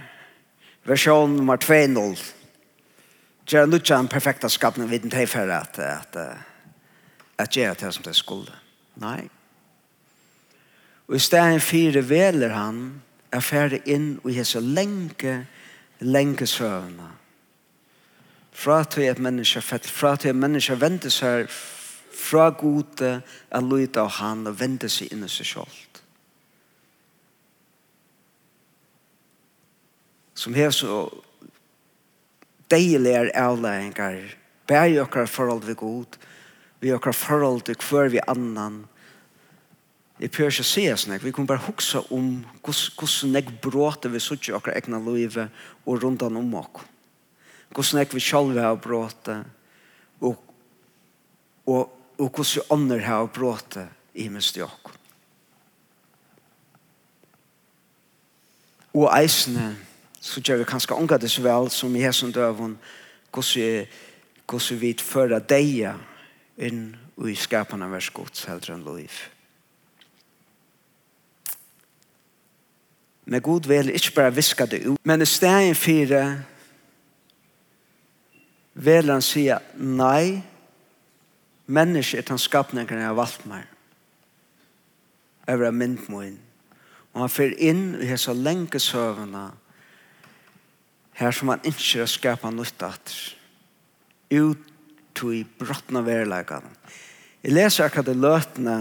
versjon 0.84 1.36
nummer 1.36 1.58
2.0 1.58 2.18
Gjør 3.46 3.62
Gjera 3.66 3.78
ikke 3.78 3.96
en 3.96 4.08
perfekta 4.08 4.50
skapning 4.50 4.90
vid 4.90 5.06
en 5.06 5.14
tilfelle 5.14 5.54
at, 5.54 5.80
at, 5.80 6.16
at, 6.16 6.38
att 7.38 7.56
göra 7.56 7.74
det 7.74 7.92
som 7.92 8.04
det 8.04 8.16
skulle. 8.16 8.52
Nei. 8.94 9.30
Og 11.08 11.16
i 11.16 11.20
stedet 11.20 11.62
fire 11.62 12.02
veler 12.10 12.50
han 12.50 13.02
er 13.32 13.46
ferdig 13.46 13.84
inn 13.86 14.20
og 14.24 14.32
gjør 14.32 14.50
så 14.50 14.60
lenge, 14.60 15.38
lenge 16.00 16.48
søvnene. 16.48 17.12
Fra 18.52 18.84
til 18.84 19.04
et 19.04 19.20
menneske 19.20 19.62
fett, 19.62 19.86
fra 19.86 20.16
til 20.16 20.34
et 20.34 20.42
menneske 20.42 20.82
venter 20.82 21.14
seg 21.14 21.48
fra 22.16 22.50
gode, 22.50 23.22
er 23.52 23.62
lyde 23.62 24.02
av 24.02 24.16
han 24.18 24.48
og 24.48 24.60
venter 24.60 24.90
seg 24.90 25.14
inn 25.14 25.24
i 25.24 25.30
seg 25.30 25.54
selv. 25.54 25.85
som 30.36 30.56
har 30.56 30.74
så 30.76 31.06
deilige 32.72 33.32
avlæringer, 33.40 34.36
bær 34.68 34.90
i 34.90 35.00
okkar 35.00 35.30
forhold 35.30 35.64
vi 35.66 35.78
god, 35.80 36.18
vi 36.82 36.94
okkar 36.94 37.16
forhold 37.16 37.64
til 37.66 37.80
hver 37.90 38.12
vi 38.14 38.22
annan. 38.28 38.84
Jeg 40.20 40.32
prøver 40.32 40.54
ikke 40.54 40.64
å 40.64 40.70
se 40.70 40.86
oss 40.94 41.08
nek, 41.12 41.24
vi 41.24 41.34
kan 41.36 41.48
bare 41.48 41.66
hukse 41.66 42.02
om 42.14 42.44
hvordan 42.64 43.34
nek 43.36 43.50
bråter 43.64 44.12
vi 44.14 44.22
suttje 44.24 44.56
okkar 44.56 44.76
egna 44.78 45.00
livet 45.04 45.52
og 45.86 46.04
rundt 46.04 46.24
om 46.24 46.54
okk. 46.62 46.84
Hvordan 47.76 48.00
nek 48.00 48.16
vi 48.16 48.24
sjalve 48.24 48.64
har 48.64 48.78
bråter 48.80 49.44
og, 50.22 50.38
og, 51.68 51.90
og 52.20 52.30
hvordan 52.30 52.54
vi 52.56 52.68
ånder 52.72 53.04
har 53.08 53.28
bråter 53.28 53.90
i 54.16 54.30
minst 54.32 54.56
i 54.58 54.64
okk. 54.64 54.94
Og 58.96 59.10
eisene, 59.12 59.74
så 60.26 60.42
gjør 60.42 60.58
vi 60.58 60.66
kanskje 60.70 60.98
unga 60.98 61.18
det 61.22 61.30
så 61.32 61.44
vel 61.46 61.70
som 61.70 61.96
i 61.96 62.02
hesen 62.02 62.32
døven 62.34 62.78
hvordan 63.36 64.80
vi 64.80 64.94
fører 64.98 65.40
deg 65.40 65.94
inn 66.58 66.96
i 67.30 67.36
skapen 67.38 67.84
av 67.86 67.94
vers 67.94 68.10
gods 68.14 68.46
heldre 68.50 68.74
enn 68.74 68.86
liv. 68.88 69.12
Men 73.26 73.42
god 73.42 73.68
vil 73.70 73.90
ikke 73.94 74.16
bare 74.16 74.34
viska 74.36 74.66
det 74.70 74.82
ut, 74.86 75.00
men 75.04 75.22
i 75.22 75.30
stedet 75.30 75.78
fire 75.78 76.24
vil 78.74 79.10
han 79.10 79.22
sige 79.22 79.60
nei, 79.78 80.42
menneske 81.66 82.18
er 82.18 82.28
den 82.28 82.42
skapningen 82.42 83.02
jeg 83.02 83.08
har 83.08 83.18
valgt 83.18 83.46
meg. 83.46 83.64
over 85.48 85.58
vil 85.58 85.66
ha 85.66 86.32
Og 87.14 87.22
han 87.22 87.30
fyrer 87.30 87.60
inn 87.60 87.96
i 88.02 88.06
hese 88.10 88.34
lenge 88.34 88.80
søvnene 88.80 89.52
Her 91.16 91.32
som 91.32 91.54
han 91.54 91.64
ikke 91.64 92.04
har 92.04 92.12
skapet 92.12 92.56
nytt 92.56 92.84
at 92.84 93.16
Ut 94.34 94.72
til 95.16 95.36
i 95.38 95.44
brottene 95.60 96.02
verleggene. 96.04 96.72
Jeg 97.44 97.54
leser 97.54 97.86
akkurat 97.86 98.10
det 98.10 98.18
løtene 98.18 98.76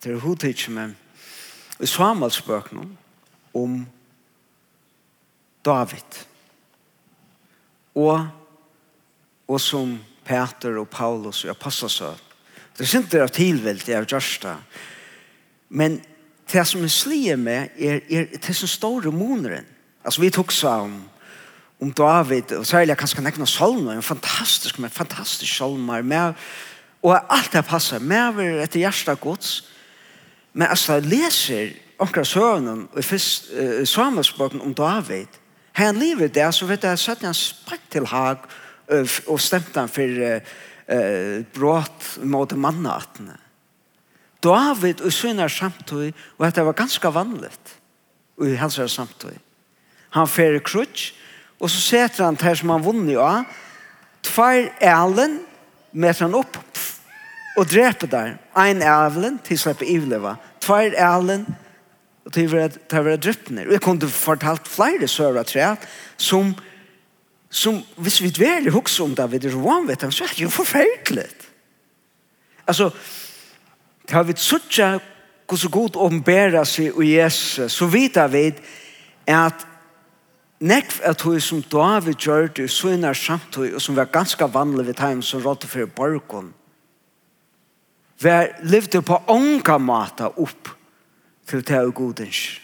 til 0.00 0.18
hodtidsen 0.18 0.74
med 0.74 0.94
i 1.80 1.86
Samuelsbøkene 1.86 2.86
om 3.54 3.86
David. 5.64 6.16
Og, 7.94 8.26
og 9.48 9.60
som 9.60 9.98
Peter 10.24 10.78
og 10.80 10.88
Paulus 10.88 11.44
og 11.44 11.50
Apostelsøt. 11.50 12.24
Det 12.76 12.86
er 12.86 12.98
ikke 12.98 13.18
det 13.18 13.32
tilvilt 13.36 13.88
jeg 13.88 13.98
har 14.00 14.08
gjort 14.08 14.38
det. 14.42 14.56
Men 15.68 16.00
det 16.52 16.66
som 16.66 16.80
jeg 16.80 16.90
slier 16.90 17.36
med 17.36 17.68
er, 17.78 18.00
er, 18.10 18.26
er 18.32 18.52
som 18.56 18.68
står 18.68 19.06
i 19.06 19.14
moneren. 19.14 19.66
Altså 20.04 20.20
vi 20.20 20.30
tok 20.32 20.52
sammen 20.52 21.02
om 21.80 21.92
David, 21.92 22.52
og 22.52 22.66
særlig 22.68 22.96
kanskje 23.00 23.22
nekna 23.24 23.46
salmer, 23.48 23.96
en 23.96 24.04
fantastisk, 24.04 24.78
men 24.78 24.92
fantastisk 24.92 25.52
salmer, 25.56 26.02
med, 26.02 26.36
og 27.02 27.16
alt 27.32 27.52
det 27.52 27.64
passer, 27.64 27.98
med 27.98 28.34
over 28.34 28.62
etter 28.64 28.82
hjertet 28.82 29.20
gods, 29.20 29.52
men 30.52 30.68
altså 30.68 30.98
jeg 30.98 31.08
leser 31.08 31.70
omkring 31.98 32.26
søvnen 32.26 32.88
og 32.92 33.04
først 33.04 33.52
uh, 33.54 33.84
samerspråken 33.86 34.60
om 34.60 34.74
David, 34.74 35.38
her 35.72 35.86
han 35.86 36.00
lever 36.00 36.28
det, 36.28 36.48
så 36.54 36.66
vet 36.66 36.84
jeg, 36.84 36.98
så 36.98 37.12
satt 37.12 37.24
han 37.24 37.36
sprakk 37.36 37.86
til 37.90 38.08
hag, 38.10 38.42
og 39.30 39.38
stemte 39.40 39.80
han 39.80 39.92
for 39.92 40.24
uh, 40.26 40.56
uh, 40.90 41.38
brått 41.54 42.16
mot 42.26 42.52
mannatene. 42.58 43.36
David 44.42 45.00
og 45.04 45.12
sønner 45.12 45.52
samtøy, 45.52 46.10
og 46.38 46.44
dette 46.44 46.64
var 46.64 46.76
ganske 46.76 47.14
vanligt, 47.14 47.76
og 48.40 48.48
i 48.48 48.58
hans 48.60 48.80
samtøy. 48.92 49.36
Han 50.16 50.28
fer 50.28 50.58
krutsk, 50.64 51.14
Og 51.60 51.70
så 51.70 51.80
setter 51.80 52.24
han 52.24 52.38
til 52.40 52.56
som 52.56 52.72
han 52.74 52.84
vunnet 52.84 53.20
av. 53.20 53.44
Tvær 54.24 54.70
ælen 54.80 55.40
med 55.92 56.20
han 56.20 56.36
opp 56.36 56.58
og 57.58 57.66
dreper 57.68 58.08
der. 58.08 58.36
Ein 58.56 58.82
ælen 58.82 59.38
til 59.44 59.58
slipper 59.60 59.88
ivleva. 59.88 60.36
Tvær 60.60 60.96
ælen 60.96 61.46
og 62.24 62.32
til 62.34 62.52
å 62.52 63.04
være 63.04 63.20
drøpner. 63.20 63.68
Og 63.68 63.76
jeg 63.76 63.84
kunne 63.84 64.08
fortalt 64.12 64.68
flere 64.68 65.08
søra 65.08 65.44
tre 65.44 65.74
som, 66.20 66.52
som 67.50 67.80
hvis 67.96 68.20
vi 68.22 68.32
dverer 68.34 68.72
hukse 68.72 69.02
om 69.02 69.14
David 69.16 69.48
og 69.50 69.64
vanvettan, 69.64 70.12
så 70.12 70.24
er 70.24 70.36
det 70.36 70.46
jo 70.46 70.52
forferdelig. 70.52 71.28
Altså, 72.68 72.90
det 74.06 74.14
har 74.14 74.28
vi 74.28 74.36
suttja 74.36 74.98
hvordan 75.50 75.70
god 75.74 75.96
åpenbæra 75.96 76.62
seg 76.64 76.94
i 77.02 77.16
Jesus, 77.16 77.72
så 77.74 77.88
vet 77.90 78.18
vi 78.30 78.44
at 79.26 79.66
nekv 80.60 81.00
at 81.08 81.20
hun 81.24 81.40
som 81.40 81.62
David 81.62 82.20
gjør 82.20 82.50
det 82.56 82.68
så 82.70 82.92
innar 82.92 83.16
samtøy 83.16 83.72
og 83.72 83.80
som 83.80 83.96
var 83.96 84.10
ganske 84.12 84.44
vanlig 84.52 84.86
ved 84.90 84.98
tegn 85.00 85.22
som 85.24 85.40
rådde 85.44 85.68
for 85.70 85.86
borgen 85.96 86.52
var 88.20 88.50
levde 88.62 89.00
på 89.02 89.22
ånga 89.32 89.78
mata 89.78 90.28
opp 90.28 90.68
til 91.48 91.64
det 91.64 91.76
er 91.76 91.88
godens 91.96 92.60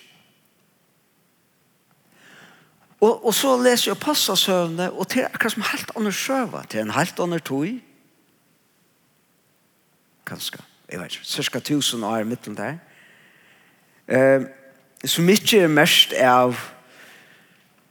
og, 3.00 3.26
og 3.26 3.32
så 3.34 3.56
leser 3.60 3.90
jeg 3.90 4.00
passa 4.04 4.36
søvne 4.36 4.90
og 4.92 5.08
til 5.08 5.24
akkurat 5.24 5.56
som 5.56 5.66
helt 5.72 5.96
under 5.96 6.12
søva 6.12 6.64
til 6.68 6.84
en 6.84 6.94
helt 6.98 7.18
under 7.18 7.38
tog 7.38 7.80
ganske 10.28 10.60
jeg 10.86 11.00
vet 11.00 11.16
ikke, 11.16 11.24
cirka 11.24 11.58
tusen 11.60 12.04
år 12.04 12.18
i 12.18 12.28
midten 12.28 12.56
der 12.56 12.76
eh, 14.06 14.44
som 15.04 15.28
ikke 15.28 15.64
er 15.64 15.72
mest 15.72 16.12
av 16.12 16.75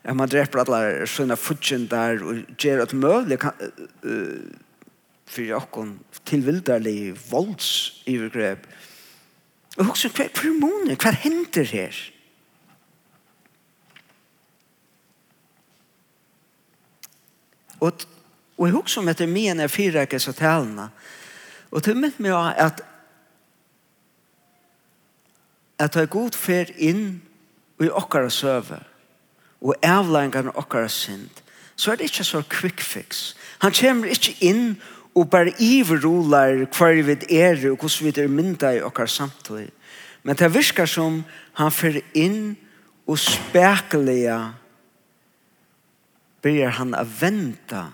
at 0.06 0.16
man 0.16 0.30
dreper 0.30 0.62
alle 0.62 1.08
sånne 1.10 1.38
fudgjendar 1.40 2.22
og 2.22 2.44
gjør 2.62 2.84
at 2.84 2.94
mulig 2.94 3.40
kan, 3.42 3.58
uh, 4.06 4.46
for 5.26 5.54
okkon 5.58 5.96
tilvildarlig 6.30 7.16
volds 7.32 7.70
ivergrep. 8.10 8.68
Og 9.80 9.90
også, 9.90 10.12
hva 10.14 10.28
er 10.30 10.60
måned? 10.62 10.94
Hva 11.02 11.12
henter 11.26 11.66
her? 11.68 11.98
Og, 17.82 18.06
og 18.58 18.68
jeg 18.68 18.76
husker 18.78 19.02
om 19.02 19.10
etter 19.12 19.28
min 19.30 19.60
er 19.60 20.02
ikke 20.06 20.22
så 20.22 20.32
talene. 20.38 20.92
Og 21.72 21.84
til 21.84 21.98
mitt 21.98 22.20
med 22.20 22.38
at 22.56 22.86
at 25.76 25.92
det 25.92 26.06
er 26.06 26.08
god 26.08 26.36
fer 26.40 26.70
inn 26.80 27.22
i 27.84 27.90
okkara 27.92 28.30
søver 28.32 28.86
og 29.62 29.76
avlæringarna 29.84 30.52
okkara 30.56 30.88
synd, 30.88 31.30
så 31.76 31.92
er 31.92 31.96
det 31.96 32.10
ikke 32.10 32.24
så 32.24 32.42
quick 32.50 32.82
fix. 32.82 33.36
Han 33.60 33.74
kommer 33.74 34.08
ikke 34.08 34.36
inn 34.42 34.76
og 35.16 35.30
bare 35.30 35.54
iverrolar 35.60 36.66
hver 36.76 37.02
vi 37.04 37.16
er 37.38 37.72
og 37.72 37.78
hvordan 37.80 38.06
vi 38.06 38.22
er 38.22 38.28
mynda 38.28 38.72
i 38.76 38.84
okkar 38.84 39.06
samtid. 39.06 39.72
Men 40.24 40.36
det 40.36 40.54
virker 40.54 40.86
som 40.86 41.24
han 41.54 41.72
fyrir 41.72 42.04
inn 42.14 42.56
og 43.08 43.20
spekeliga 43.20 44.40
byrjar 46.42 46.78
han 46.80 46.96
a 46.98 47.04
venta 47.06 47.86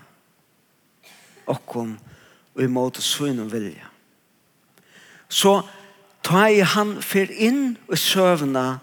okkom 1.47 1.97
og 2.56 2.63
imot 2.63 3.00
og 3.00 3.52
vilja. 3.52 3.88
Så 5.30 5.62
ta 6.24 6.47
i 6.47 6.60
han 6.60 6.97
fyrir 7.02 7.32
inn 7.32 7.78
og 7.88 7.97
søvna 7.97 8.80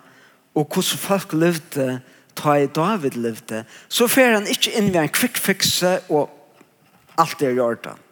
og 0.55 0.67
hvordan 0.67 0.99
folk 0.99 1.33
levde 1.33 2.01
ta 2.39 2.57
i 2.59 2.71
David 2.71 3.19
levde, 3.19 3.65
så 3.89 4.09
fer 4.11 4.37
han 4.37 4.49
ikke 4.49 4.75
inn 4.79 4.93
ved 4.93 5.03
en 5.03 5.15
kvikkfikse 5.15 5.95
og 6.09 6.31
alt 7.19 7.43
er 7.43 7.57
gjort 7.59 7.91
han. 7.91 8.03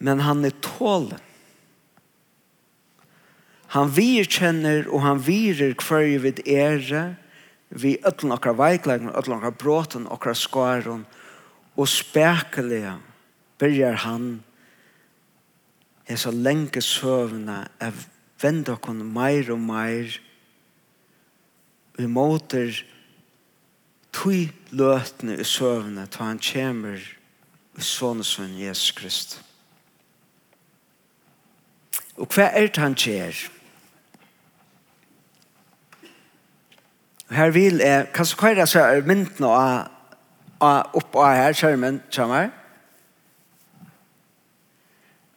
Men 0.00 0.22
han 0.24 0.44
er 0.48 0.56
tålen. 0.64 1.20
Han 3.70 3.92
virkjenner 3.94 4.88
og 4.90 5.04
han 5.04 5.20
virer 5.22 5.76
hver 5.78 6.16
vid 6.24 6.40
ære, 6.48 7.04
vi 7.70 8.00
ötlen 8.02 8.34
okkar 8.34 8.56
veikleggen, 8.58 9.12
ötlen 9.14 9.36
okkar 9.36 9.54
bråten, 9.54 10.08
okkar 10.10 10.34
skaren, 10.34 11.04
og 11.78 11.86
spekelige 11.86 12.96
byrjar 13.62 14.00
han 14.02 14.40
er 16.10 16.18
så 16.18 16.32
lenge 16.34 16.82
søvna 16.82 17.62
er 17.78 17.94
vende 18.42 18.74
okkur 18.74 18.98
meir 18.98 19.52
og 19.54 19.60
meir 19.62 20.16
vi 22.00 22.08
måter 22.08 22.80
tui 24.12 24.48
løtene 24.72 25.36
i 25.40 25.46
søvne 25.46 26.06
ta 26.10 26.30
han 26.30 26.40
kjemer 26.42 27.00
i 27.78 27.84
sånne 27.84 28.24
sønn 28.26 28.58
Jesus 28.58 28.92
Krist. 28.96 29.38
Og 32.20 32.28
hva 32.34 32.50
er 32.50 32.68
det 32.68 32.82
han 32.82 32.96
kjer? 32.98 33.36
Her 37.30 37.52
vil 37.54 37.78
jeg, 37.78 38.08
hva 38.10 38.26
så 38.26 38.38
kjøre 38.40 38.66
så 38.66 38.82
er 38.82 39.06
mynden 39.06 39.46
av, 39.46 39.86
av 40.60 40.98
opp 40.98 41.14
av 41.14 41.36
her, 41.38 41.54
skjermen, 41.56 42.00
skjermen. 42.10 42.50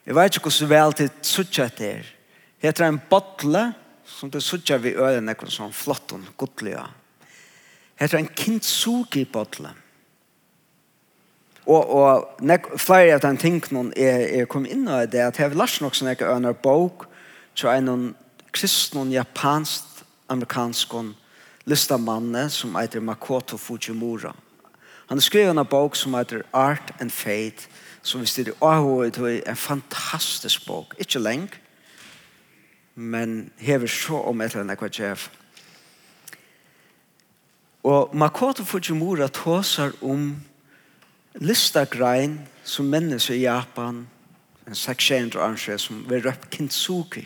Jeg 0.04 0.18
vet 0.18 0.36
ikke 0.36 0.50
hvordan 0.50 0.72
vel 0.74 0.98
til 0.98 1.12
suttje 1.24 1.70
det 1.78 1.92
er. 1.92 2.10
Det 2.60 2.72
heter 2.72 2.90
en 2.90 3.00
botle, 3.10 3.64
som 4.06 4.32
det 4.32 4.44
sutja 4.44 4.78
vi 4.78 4.96
øren 4.96 5.30
ekkur 5.32 5.52
sånn 5.52 5.74
flott 5.74 6.12
og 6.16 6.28
godlig 6.38 6.76
Hetta 7.96 8.18
er 8.18 8.24
en 8.24 8.36
kintsugi 8.36 9.24
botle. 9.30 9.70
Og, 11.66 11.90
og 11.96 12.42
nek, 12.44 12.66
flere 12.82 13.16
av 13.16 13.22
den 13.24 13.38
tingene 13.40 13.94
er, 13.96 14.26
er 14.42 14.50
kommet 14.52 14.74
inn 14.74 14.88
av 14.92 15.06
det, 15.08 15.22
at 15.22 15.38
jeg 15.40 15.48
har 15.48 15.56
lage 15.56 15.84
nok 15.84 15.96
som 15.96 16.10
jeg 16.10 16.26
øyne 16.26 16.54
bok, 16.54 17.06
så 17.56 17.70
er 17.72 17.86
noen 17.86 18.10
kristne, 18.52 19.06
japansk, 19.14 20.04
amerikansk 20.28 20.98
listamanne 21.70 22.50
som 22.50 22.76
heter 22.76 23.00
Makoto 23.00 23.58
Fujimura. 23.58 24.34
Han 25.08 25.18
har 25.18 25.24
skrevet 25.24 25.58
en 25.58 25.66
bok 25.66 25.96
som 25.96 26.14
heter 26.18 26.44
Art 26.54 26.92
and 27.00 27.12
Fate, 27.12 27.70
som 28.02 28.22
vi 28.22 28.28
styrer 28.28 28.58
av 28.60 28.84
og 28.88 29.06
er 29.06 29.44
en 29.48 29.60
fantastisk 29.60 30.66
bok. 30.68 30.96
Ikke 31.00 31.20
lengt, 31.20 31.60
men 32.96 33.52
hever 33.58 33.88
så 33.88 34.20
om 34.30 34.42
et 34.42 34.52
eller 34.52 34.64
annet 34.64 34.82
hva 34.82 34.90
kjef. 34.90 35.30
Og 37.84 38.16
Makoto 38.16 38.64
Fujimura 38.64 39.28
tåsar 39.28 39.92
om 40.02 40.36
listagrein 41.34 42.40
som 42.64 42.86
mennesker 42.86 43.36
i 43.36 43.44
Japan, 43.44 44.08
en 44.68 44.76
seksjent 44.76 45.36
oransje 45.36 45.78
som 45.78 46.06
vil 46.08 46.24
røpe 46.24 46.48
kintsuki. 46.52 47.26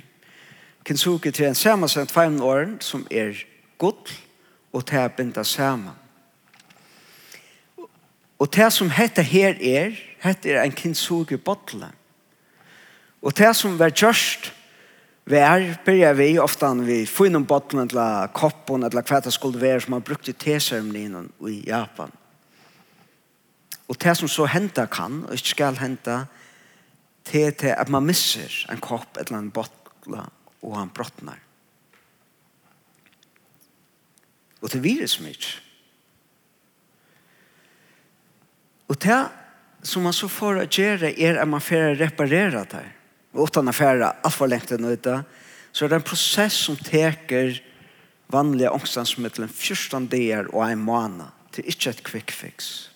Kintsuki 0.85 1.31
til 1.31 1.49
en 1.49 1.55
samansendt 1.55 2.11
fem 2.11 2.41
åren 2.41 2.79
som 2.81 3.05
er 3.11 3.37
godt 3.77 4.15
og 4.73 4.85
til 4.87 5.03
å 5.03 5.13
binde 5.13 5.43
sammen. 5.45 5.93
Og 8.37 8.49
det 8.53 8.71
som 8.73 8.89
heter 8.93 9.25
her 9.25 9.57
er, 9.61 9.93
heter 10.21 10.61
en 10.61 10.73
kintsuki 10.73 11.37
botle. 11.37 11.89
Og 13.21 13.37
det 13.37 13.55
som 13.55 13.79
var 13.79 13.93
gjørst, 13.93 14.53
Vær 15.27 15.65
byrjar 15.83 16.13
vi 16.15 16.27
ofta 16.39 16.69
vi 16.73 17.01
får 17.05 17.27
innom 17.27 17.43
bottlen 17.43 17.83
eller 17.83 18.29
koppen 18.31 18.85
eller 18.87 19.03
hva 19.03 19.19
det 19.19 19.33
skulle 19.35 19.59
være 19.59 19.81
som 19.83 19.97
man 19.97 20.05
brukte 20.07 20.31
teseremonien 20.31 21.27
i 21.49 21.57
Japan. 21.67 22.13
Og 23.87 23.99
det 23.99 24.13
som 24.19 24.31
så 24.31 24.47
henta 24.47 24.85
kan, 24.91 25.25
og 25.27 25.35
ikke 25.35 25.51
skal 25.51 25.79
henta, 25.81 26.21
det 27.27 27.43
er 27.43 27.57
til 27.59 27.73
at 27.75 27.91
man 27.91 28.07
misser 28.07 28.51
en 28.71 28.79
kopp 28.79 29.19
eller 29.19 29.37
en 29.37 29.51
bottle 29.51 30.23
og 30.63 30.77
han 30.77 30.91
brottnar. 30.95 31.39
Og 34.61 34.71
det 34.71 34.83
virus 34.83 35.19
mye. 35.19 35.51
Og 38.87 38.95
det 39.03 39.19
som 39.83 40.07
man 40.07 40.15
så 40.15 40.29
får 40.31 40.63
å 40.63 40.69
gjøre 40.71 41.11
er 41.19 41.41
at 41.41 41.51
man 41.51 41.63
får 41.63 41.99
reparere 41.99 42.63
det 42.71 42.85
og 43.37 43.51
utan 43.51 43.69
affæra 43.69 44.15
alt 44.25 44.33
for 44.33 44.49
lengt 44.49 44.73
enn 44.73 44.89
ute, 44.89 45.21
så 45.71 45.85
er 45.85 45.91
det 45.91 45.99
en 46.01 46.09
prosess 46.09 46.57
som 46.65 46.77
teker 46.81 47.59
vanlige 48.33 48.71
ångstansmiddelen 48.73 49.49
14 49.49 50.07
dager 50.11 50.49
og 50.53 50.65
en 50.65 50.81
måned. 50.83 51.29
Det 51.53 51.63
er 51.63 51.69
ikke 51.71 51.89
et 51.93 52.03
quick 52.03 52.33
fix. 52.33 52.89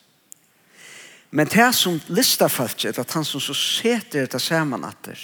Men 1.31 1.47
det 1.47 1.69
som 1.75 1.99
listar 2.11 2.49
folk, 2.51 2.85
er 2.85 2.97
at 2.99 3.13
han 3.13 3.25
som 3.25 3.41
så 3.41 3.53
seter 3.55 4.25
dette 4.25 4.39
sammen 4.41 4.83
etter, 4.83 5.19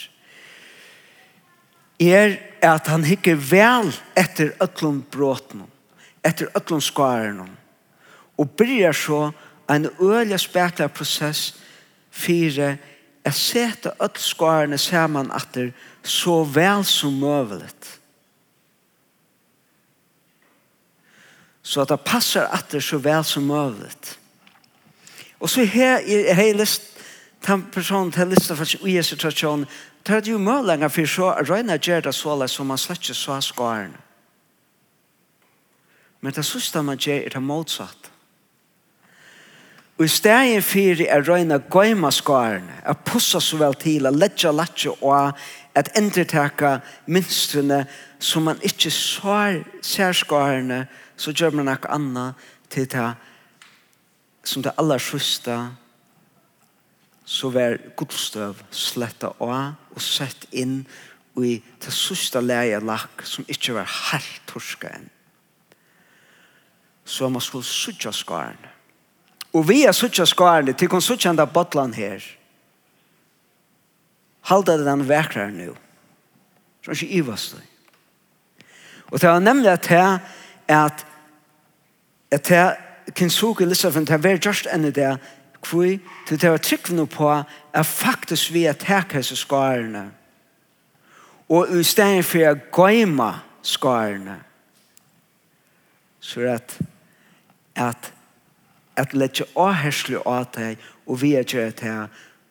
er 2.00 2.38
at 2.64 2.88
han 2.88 3.04
hikker 3.04 3.36
vel 3.50 3.90
etter 4.16 4.54
øtlom 4.64 5.02
bråten, 5.12 5.66
etter 6.24 6.52
øtlom 6.56 6.82
skaren, 6.82 7.50
og 8.38 8.54
bryr 8.54 8.94
så 8.94 9.32
en 9.68 9.90
øyelig 10.00 10.40
spekler 10.46 10.94
prosess 10.94 11.58
fire 12.12 12.78
Jeg 13.28 13.36
setter 13.36 13.92
alle 14.00 14.22
skårene 14.24 14.78
sammen 14.80 15.32
at 15.36 15.50
det 15.56 15.74
så 16.08 16.46
vel 16.48 16.86
som 16.88 17.18
møvelet. 17.20 17.90
Så 21.62 21.84
at 21.84 21.92
det 21.92 22.06
passer 22.08 22.48
atter 22.56 22.80
så 22.80 23.02
vel 23.04 23.26
som 23.28 23.44
møvelet. 23.44 24.14
Og 25.44 25.50
så 25.52 25.66
her 25.68 26.00
i 26.00 26.54
lyst 26.56 26.94
den 27.48 27.66
personen 27.72 28.12
til 28.12 28.32
lista 28.32 28.56
for 28.56 28.88
i 28.88 28.96
Jesu 28.96 29.16
tradisjon 29.16 29.68
tar 30.08 30.24
er 30.24 30.32
jo 30.32 30.40
lenger 30.40 30.88
for 30.88 31.06
så 31.06 31.34
røyna 31.44 31.78
gjør 31.78 32.08
det 32.08 32.16
så 32.16 32.48
som 32.48 32.68
man 32.68 32.78
slett 32.78 33.04
ikke 33.04 33.14
så 33.14 33.42
skårene. 33.42 34.00
Men 36.22 36.34
det 36.34 36.46
sista 36.46 36.82
man 36.82 36.98
gjør 36.98 37.26
er 37.26 37.30
det 37.30 37.44
motsatte 37.44 38.17
Og 39.98 40.06
i 40.06 40.08
stedet 40.14 40.64
for 40.64 41.00
er 41.02 41.24
røyne 41.26 41.58
gøyma 41.74 42.12
skarene, 42.14 42.82
er 42.86 42.98
pussa 43.06 43.40
så 43.42 43.58
vel 43.58 43.74
til, 43.82 44.06
er 44.06 44.14
letja 44.14 44.52
letja 44.54 44.94
og 45.02 45.34
at 45.78 45.90
endertaka 45.98 46.78
minstrene 47.08 47.86
som 48.20 48.46
man 48.46 48.62
ikke 48.62 48.92
svar 48.94 49.58
skarene, 50.14 50.86
så 51.18 51.34
gjør 51.34 51.58
man 51.58 51.66
noe 51.66 51.90
annet 51.90 52.46
til 52.70 52.86
det 52.94 53.10
som 54.46 54.64
det 54.64 54.76
aller 54.78 55.02
sjusta 55.02 55.58
så 57.28 57.50
vær 57.52 57.80
godstøv 57.98 58.62
sletta 58.72 59.34
av 59.42 59.74
og 59.98 60.02
sett 60.02 60.46
inn 60.54 60.80
i 61.42 61.58
det 61.58 61.94
sjusta 61.94 62.40
leie 62.40 62.80
lakk 62.80 63.26
som 63.26 63.46
ikke 63.50 63.76
var 63.76 63.90
helt 63.90 64.42
torska 64.48 64.94
enn. 64.94 65.10
Så 67.04 67.28
man 67.34 67.44
skulle 67.44 67.66
sudja 67.66 68.14
skarene 68.14 68.77
Og 69.58 69.66
vi 69.66 69.82
er 69.88 69.96
suttja 69.96 70.26
skarne, 70.30 70.76
til 70.78 70.90
kon 70.92 71.02
suttja 71.02 71.32
enda 71.34 71.48
botlan 71.50 71.96
her. 71.98 72.22
Halda 74.48 74.78
det 74.78 74.86
den 74.86 75.08
vekrar 75.10 75.50
nu. 75.52 75.74
Så 76.86 76.94
ikke 76.94 77.08
i 77.08 77.22
vas 77.26 77.50
det. 77.56 77.64
Og 79.12 79.22
det 79.22 79.30
var 79.30 79.40
nemlig 79.40 79.72
at 79.72 79.90
det 79.90 80.20
at 80.68 81.06
at 82.32 82.50
det 82.50 82.76
kan 83.16 83.30
suke 83.30 83.56
kinsuke 83.56 83.66
Lissafin, 83.66 84.06
det 84.06 84.24
var 84.24 84.38
just 84.46 84.68
enn 84.74 84.92
det 84.92 85.18
kvui, 85.62 86.00
til 86.28 86.42
det 86.42 86.52
var 86.52 86.58
tryggvene 86.58 87.08
på 87.08 87.30
er 87.74 87.84
faktisk 87.84 88.54
vi 88.54 88.66
er 88.66 88.74
teka 88.74 89.18
hese 89.18 89.36
skarene 89.36 90.12
og 91.50 91.72
i 91.72 91.84
stedet 91.84 92.26
for 92.26 92.44
å 92.50 92.56
gøyma 92.76 93.32
skarne 93.64 94.38
så 96.20 96.42
er 96.42 96.54
at 96.56 96.78
at 97.76 98.14
at 98.98 99.14
letje 99.14 99.46
avhersle 99.56 100.22
av 100.26 100.50
deg 100.56 100.82
og 101.06 101.22
vi 101.22 101.36
er 101.38 101.48
gjør 101.48 101.74
det 101.80 101.98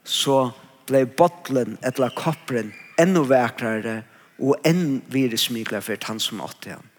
så 0.06 0.50
ble 0.86 1.02
bottlen 1.18 1.78
eller 1.82 2.14
kopperen 2.14 2.72
enda 3.00 3.24
vekrere 3.26 3.96
og 4.38 4.60
enn 4.68 5.00
virusmikler 5.12 5.82
for 5.84 6.08
han 6.08 6.20
som 6.20 6.42
åtte 6.44 6.76
han. 6.76 6.90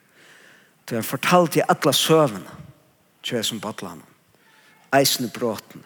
Så 0.88 0.95
han 0.95 1.05
fortalte 1.05 1.60
i 1.60 1.67
alle 1.67 1.93
søvnene 1.93 2.63
kjøy 3.27 3.43
som 3.43 3.62
bottlen 3.63 4.03
eisende 4.95 5.31
bråten 5.36 5.83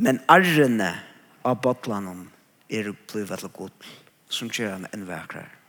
men 0.00 0.20
arrene 0.32 0.94
av 1.44 1.60
bottlen 1.64 2.28
er 2.72 2.92
blevet 3.12 3.44
til 3.44 3.56
god 3.56 3.88
som 4.32 4.52
kjøy 4.52 4.70
han 4.70 4.88
enn 4.94 5.08
vekrere 5.08 5.59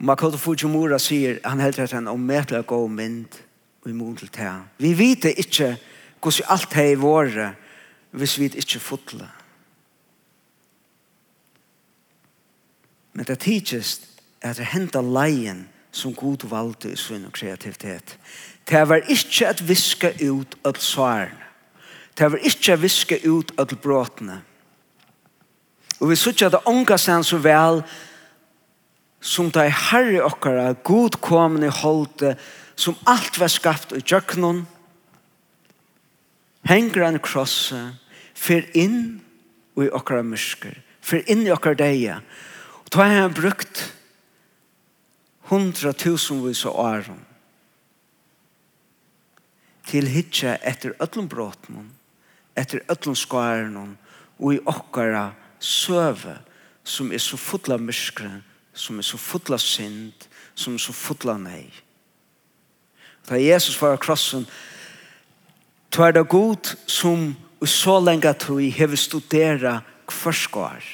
Makoto 0.00 0.38
Fujimura 0.40 0.98
sier, 0.98 1.42
han 1.44 1.60
heldur 1.60 1.84
at 1.84 1.92
han 1.92 2.08
ommetelig 2.08 2.62
gå 2.66 2.78
mynd 2.88 3.36
og 3.82 3.90
imot 3.90 4.22
til 4.22 4.30
det. 4.32 4.52
Vi 4.78 4.94
vet 4.96 5.26
ikke 5.36 5.74
hvordan 6.20 6.48
alt 6.48 6.72
det 6.72 6.86
er 6.92 6.96
våre 7.00 7.50
hvis 8.16 8.38
vi 8.40 8.48
ikke 8.48 8.80
fotler. 8.80 9.28
Men 13.12 13.26
det 13.28 13.38
tidligst 13.38 14.08
er 14.40 14.56
det 14.56 14.72
hentet 14.72 15.04
leien 15.04 15.68
som 15.92 16.14
god 16.14 16.48
valgte 16.48 16.92
i 16.92 16.96
sunn 16.96 17.26
og 17.28 17.36
kreativitet. 17.36 18.16
Det 18.64 18.88
var 18.88 19.04
ikke 19.04 19.48
at 19.52 19.68
viske 19.68 20.14
ut 20.30 20.56
alle 20.64 20.80
svarene. 20.80 21.48
Det 22.16 22.32
var 22.32 22.38
ikke 22.38 22.72
at 22.72 22.82
viske 22.82 23.20
ut 23.28 23.52
alle 23.58 23.76
bråtene. 23.76 24.40
Og 26.00 26.08
vi 26.08 26.16
sier 26.16 26.46
at 26.46 26.56
det 26.56 26.64
ångast 26.66 27.12
han 27.12 27.24
så 27.24 27.36
vel 27.36 27.82
som 27.84 28.09
som 29.20 29.50
det 29.52 29.66
er 29.68 29.78
herre 29.90 30.24
okkara, 30.24 30.72
god 30.84 31.20
kommende 31.20 31.70
holde, 31.82 32.34
som 32.76 32.96
alt 33.06 33.38
var 33.40 33.52
skapt 33.52 33.92
i 33.92 34.00
djøknon, 34.00 34.64
henger 36.68 37.04
han 37.04 37.20
krosse 37.22 37.80
fyr 38.36 38.68
inn 38.76 39.20
i 39.80 39.88
okkara 39.88 40.24
mysker, 40.24 40.74
fyr 41.04 41.24
inn 41.28 41.44
i 41.46 41.52
okkara 41.52 41.78
deia. 41.82 42.20
Og 42.84 42.92
da 42.92 43.04
har 43.04 43.26
han 43.26 43.36
brukt 43.36 43.84
hundra 45.50 45.92
tusenvis 45.92 46.64
og 46.68 46.78
åren 46.78 47.24
til 49.90 50.06
hitja 50.06 50.54
etter 50.66 50.94
öllum 51.02 51.26
bråten 51.30 51.88
etter 52.58 52.84
öllum 52.92 53.16
skåren 53.18 53.96
og 54.38 54.52
i 54.54 54.60
okkara 54.70 55.30
søve 55.58 56.36
som 56.86 57.10
er 57.12 57.22
så 57.22 57.38
fotla 57.40 57.78
myskren 57.80 58.40
som 58.74 58.98
er 58.98 59.06
så 59.06 59.18
fulla 59.18 59.58
synd, 59.58 60.26
som 60.54 60.74
er 60.74 60.82
så 60.82 60.92
fulla 60.92 61.36
nei. 61.38 61.66
Da 63.28 63.38
Jesus 63.38 63.76
var 63.80 63.94
av 63.94 64.02
krossen, 64.02 64.46
to 65.90 66.02
er 66.02 66.14
det 66.14 66.28
god 66.28 66.74
som 66.86 67.32
og 67.60 67.68
så 67.68 67.98
lenge 68.00 68.28
at 68.28 68.46
vi 68.48 68.70
har 68.72 68.96
studeret 68.96 69.82
hver 70.08 70.32
skår, 70.32 70.84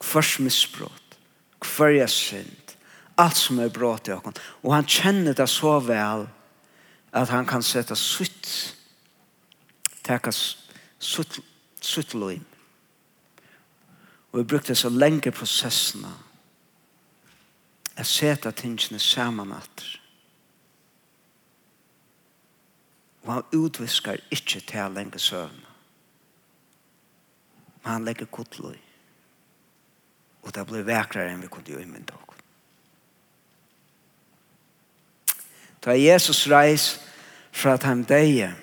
hver 0.00 0.28
misbrott, 0.40 1.18
hver 1.60 2.06
synd, 2.06 2.74
alt 3.18 3.36
som 3.36 3.58
er 3.60 3.68
brått 3.68 4.08
i 4.08 4.14
oss. 4.16 4.40
Og 4.62 4.72
han 4.72 4.88
kjenner 4.88 5.36
det 5.36 5.48
så 5.48 5.78
vel 5.84 6.24
at 7.12 7.28
han 7.28 7.46
kan 7.46 7.62
sette 7.62 7.96
sutt, 7.96 8.48
teka 10.04 10.32
sutt, 10.32 11.40
sutt 11.80 12.14
løgn. 12.14 12.46
Og 14.32 14.40
vi 14.40 14.44
brukte 14.44 14.74
så 14.74 14.88
lenge 14.88 15.32
prosessene 15.32 16.12
at 17.98 18.06
seta 18.06 18.50
tingene 18.54 18.98
saman 19.02 19.52
atter. 19.52 19.96
Og 23.26 23.32
han 23.32 23.42
utviskar 23.52 24.22
ikkje 24.30 24.60
til 24.60 24.94
lenge 24.94 25.18
søvn. 25.18 25.64
Men 27.82 27.92
han 27.92 28.04
legger 28.04 28.30
kodløy. 28.30 28.78
Og 30.42 30.54
det 30.54 30.64
blir 30.66 30.86
vekrare 30.86 31.34
enn 31.34 31.42
vi 31.42 31.50
kunne 31.50 31.74
jo 31.74 31.82
imynda 31.82 32.14
okkur. 32.14 32.38
Da 35.84 35.98
Jesus 35.98 36.46
reis 36.50 36.88
fra 37.52 37.74
at 37.74 37.82
han 37.82 38.06
deg 38.06 38.54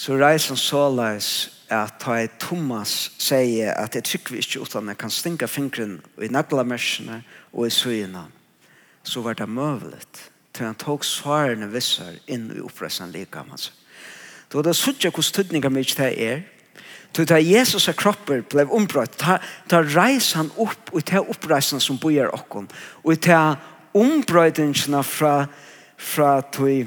så 0.00 0.16
reis 0.16 0.48
han 0.48 0.56
så 0.56 0.88
leis 0.88 1.59
at 1.70 1.98
ta 2.02 2.18
i 2.20 2.28
Thomas 2.38 3.12
sier 3.18 3.72
at 3.78 3.94
jeg 3.94 4.04
trykker 4.04 4.40
ikke 4.40 4.60
utan 4.60 4.88
jeg 4.88 4.98
kan 4.98 5.10
stinka 5.10 5.46
fingren 5.46 6.00
i 6.22 6.28
naglamersene 6.28 7.22
og 7.52 7.66
i 7.66 7.70
søyene 7.70 8.26
så 9.02 9.22
var 9.24 9.38
det 9.38 9.48
møvlet 9.48 10.30
til 10.52 10.66
han 10.66 10.78
tok 10.78 11.04
svarene 11.06 11.70
visser 11.70 12.18
inn 12.26 12.50
i 12.52 12.60
oppresten 12.60 13.12
likammens. 13.14 13.70
Det 14.50 14.56
Då 14.56 14.62
det 14.62 14.76
suttje 14.76 15.10
hvor 15.10 15.22
studninga 15.22 15.68
mig 15.68 15.84
det 15.96 16.22
er, 16.22 16.42
Då 17.16 17.24
da 17.24 17.38
Jesus 17.38 17.88
og 17.88 17.96
kroppen 17.96 18.42
blev 18.42 18.70
ombrott. 18.70 19.20
da, 19.20 19.38
da 19.70 19.80
reis 19.80 20.32
han 20.32 20.50
upp 20.58 20.90
og 20.92 21.04
ta 21.04 21.18
uppreisen 21.18 21.80
som 21.80 21.98
bojar 21.98 22.34
okkom. 22.34 22.68
Och 23.04 23.20
ta 23.20 23.56
ombrøttingene 23.94 25.02
fra, 25.04 25.46
fra 25.96 26.40
tog 26.40 26.86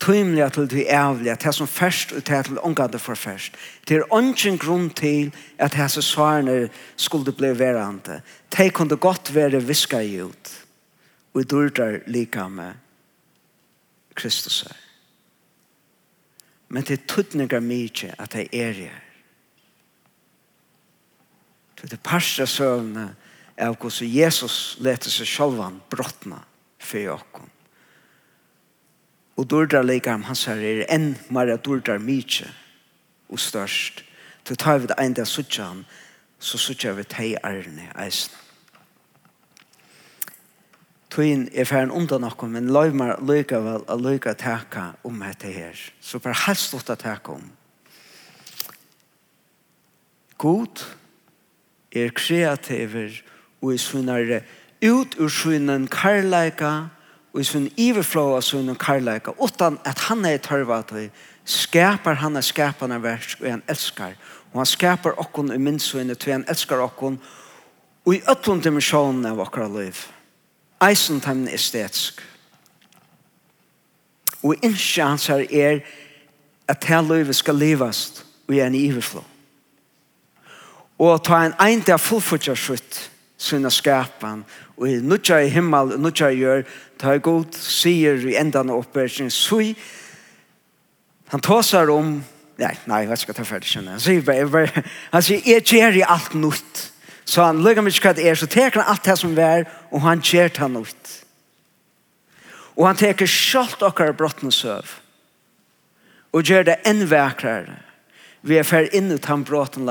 tøymliga 0.00 0.48
til 0.48 0.68
det 0.70 0.86
ævliga, 0.90 1.34
det 1.34 1.54
som 1.54 1.66
først 1.66 2.12
og 2.12 2.26
det 2.26 2.44
til 2.44 2.58
omgade 2.58 2.98
for 2.98 3.14
først. 3.14 3.54
Det 3.88 3.96
er 3.96 4.18
ingen 4.18 4.58
grunn 4.58 4.90
til 4.90 5.32
at 5.58 5.72
disse 5.72 6.02
svarene 6.02 6.68
skulle 6.96 7.32
bli 7.32 7.58
verande. 7.58 8.20
De 8.56 8.70
kunne 8.70 8.96
godt 8.96 9.34
være 9.34 9.62
viska 9.62 10.00
i 10.00 10.22
ut, 10.22 10.66
og 11.34 11.40
i 11.40 11.44
dørdar 11.44 12.00
lika 12.06 12.48
med 12.48 12.72
Kristus 14.14 14.60
her. 14.60 14.76
Men 16.68 16.82
det 16.82 16.98
er 16.98 17.06
tøtninger 17.08 17.60
mye 17.60 18.14
at 18.18 18.32
de 18.32 18.48
er 18.52 18.72
her. 18.72 19.02
Det 21.82 21.92
er 21.92 22.02
parstra 22.02 22.46
søvnene 22.46 23.14
av 23.58 23.76
hvordan 23.76 24.08
Jesus 24.10 24.76
leter 24.80 25.12
seg 25.12 25.28
sjølvan 25.28 25.78
brottene 25.92 26.40
for 26.82 27.12
åkken 27.14 27.52
Og 29.36 29.50
dårdar 29.50 29.84
leikam 29.84 30.24
hans 30.24 30.46
her 30.48 30.60
er 30.60 30.86
enn 30.92 31.14
mara 31.30 31.56
dårdar 31.56 32.00
mykje 32.00 32.48
og 33.28 33.40
størst. 33.40 34.02
Så 34.46 34.54
tar 34.54 34.78
vi 34.78 34.86
det 34.86 34.96
enda 35.02 35.24
suttja 35.26 35.64
han, 35.64 35.84
så 36.38 36.58
suttja 36.58 36.92
vi 36.94 37.04
teg 37.04 37.38
arne 37.44 37.90
eisen. 37.98 38.34
Tøyen 41.10 41.48
er 41.54 41.64
færen 41.64 41.90
undan 41.90 42.20
nokon, 42.20 42.52
men 42.52 42.68
lov 42.70 42.94
mar 42.94 43.16
løyka 43.24 43.58
vel 43.64 43.84
a 43.88 43.96
løyka 43.96 44.34
teka 44.36 44.90
om 45.04 45.22
hette 45.24 45.48
her. 45.48 45.78
Så 46.00 46.18
bare 46.18 46.36
helst 46.46 46.74
lott 46.74 46.90
a 46.90 46.96
teka 47.00 47.32
om. 47.32 47.46
God 50.38 50.84
er 51.92 52.12
kreativer 52.12 53.22
og 53.62 53.72
i 53.74 53.78
sunnare 53.80 54.42
ut 54.84 55.16
ur 55.18 55.32
sunnen 55.32 55.88
karlaika 55.88 56.90
og 57.36 57.40
i 57.40 57.44
sin 57.44 57.66
iverflå 57.76 58.22
av 58.36 58.40
sin 58.40 58.74
karlæka, 58.80 59.34
utan 59.36 59.74
at 59.84 59.98
han 60.08 60.24
er 60.24 60.38
tørva 60.40 60.78
til, 60.88 61.10
skapar 61.44 62.16
han 62.22 62.36
er 62.36 62.40
skapande 62.40 62.96
versk 63.02 63.42
og 63.42 63.50
han 63.50 63.62
elskar. 63.68 64.14
Og 64.52 64.62
han 64.62 64.66
skapar 64.66 65.18
okkon 65.20 65.52
i 65.52 65.58
minnsvinne 65.60 66.14
til 66.14 66.32
han 66.32 66.46
elskar 66.48 66.80
okkon 66.80 67.18
og 68.06 68.14
i 68.14 68.22
ötlund 68.24 68.62
dimensjonen 68.64 69.26
av 69.28 69.42
okkara 69.44 69.68
liv. 69.68 69.98
Eisen 70.80 71.20
temne 71.20 71.52
estetisk. 71.52 72.22
Og 74.40 74.56
innskje 74.64 75.04
hans 75.04 75.26
her 75.28 75.44
er 75.52 75.82
at 76.68 76.88
det 76.88 77.02
livet 77.04 77.36
skal 77.36 77.60
livast 77.60 78.24
og 78.48 78.54
i 78.54 78.62
en 78.64 78.74
iverflå. 78.74 79.24
Og 80.98 81.24
ta 81.24 81.44
en 81.44 81.58
eint 81.60 81.92
av 81.92 82.00
fullfutjarsrutt 82.00 83.10
sinna 83.36 83.70
skapan. 83.70 84.44
Og 84.76 84.88
i 84.88 84.96
nutja 85.00 85.40
i 85.44 85.52
himmel, 85.52 85.96
nutja 86.00 86.30
i 86.32 86.40
gjør, 86.40 86.64
ta 87.00 87.14
i 87.16 87.22
god 87.22 87.56
sier 87.60 88.20
i 88.26 88.36
endan 88.40 88.72
av 88.72 88.84
oppbørsen, 88.84 89.30
sui, 89.32 89.74
han 91.32 91.42
tåsar 91.42 91.90
om, 91.90 92.20
nei, 92.60 92.74
nei, 92.86 93.02
jeg 93.10 93.24
skal 93.24 93.36
ta 93.36 93.44
ferdig 93.46 93.72
kjenne, 93.72 93.96
han 93.96 94.02
sier 94.02 94.22
bare, 94.24 94.84
han 95.12 95.24
sier, 95.24 95.42
jeg 95.44 95.64
gjør 95.66 96.00
i 96.00 96.04
alt 96.06 96.36
nutt. 96.38 96.84
Så 97.26 97.42
han 97.42 97.58
lukkar 97.64 97.82
mig 97.82 97.96
ikke 97.96 98.12
hva 98.12 98.16
det 98.16 98.28
er, 98.30 98.38
så 98.38 98.46
teker 98.46 98.80
han 98.80 98.92
alt 98.92 99.08
det 99.08 99.16
som 99.18 99.32
er, 99.42 99.66
og 99.90 100.04
han 100.04 100.22
gjør 100.22 100.52
ta 100.54 100.68
nutt. 100.70 101.14
Og 102.76 102.86
han 102.86 102.98
teker 103.00 103.26
kjalt 103.26 103.82
okkar 103.82 104.14
brottene 104.14 104.54
søv, 104.54 105.00
og 106.30 106.44
gjør 106.46 106.68
det 106.68 106.78
enn 106.86 107.06
vekrere. 107.10 107.80
Vi 108.46 108.60
er 108.60 108.68
fer 108.68 108.86
inn 108.94 109.10
ut 109.10 109.26
han 109.26 109.42
bråten 109.42 109.88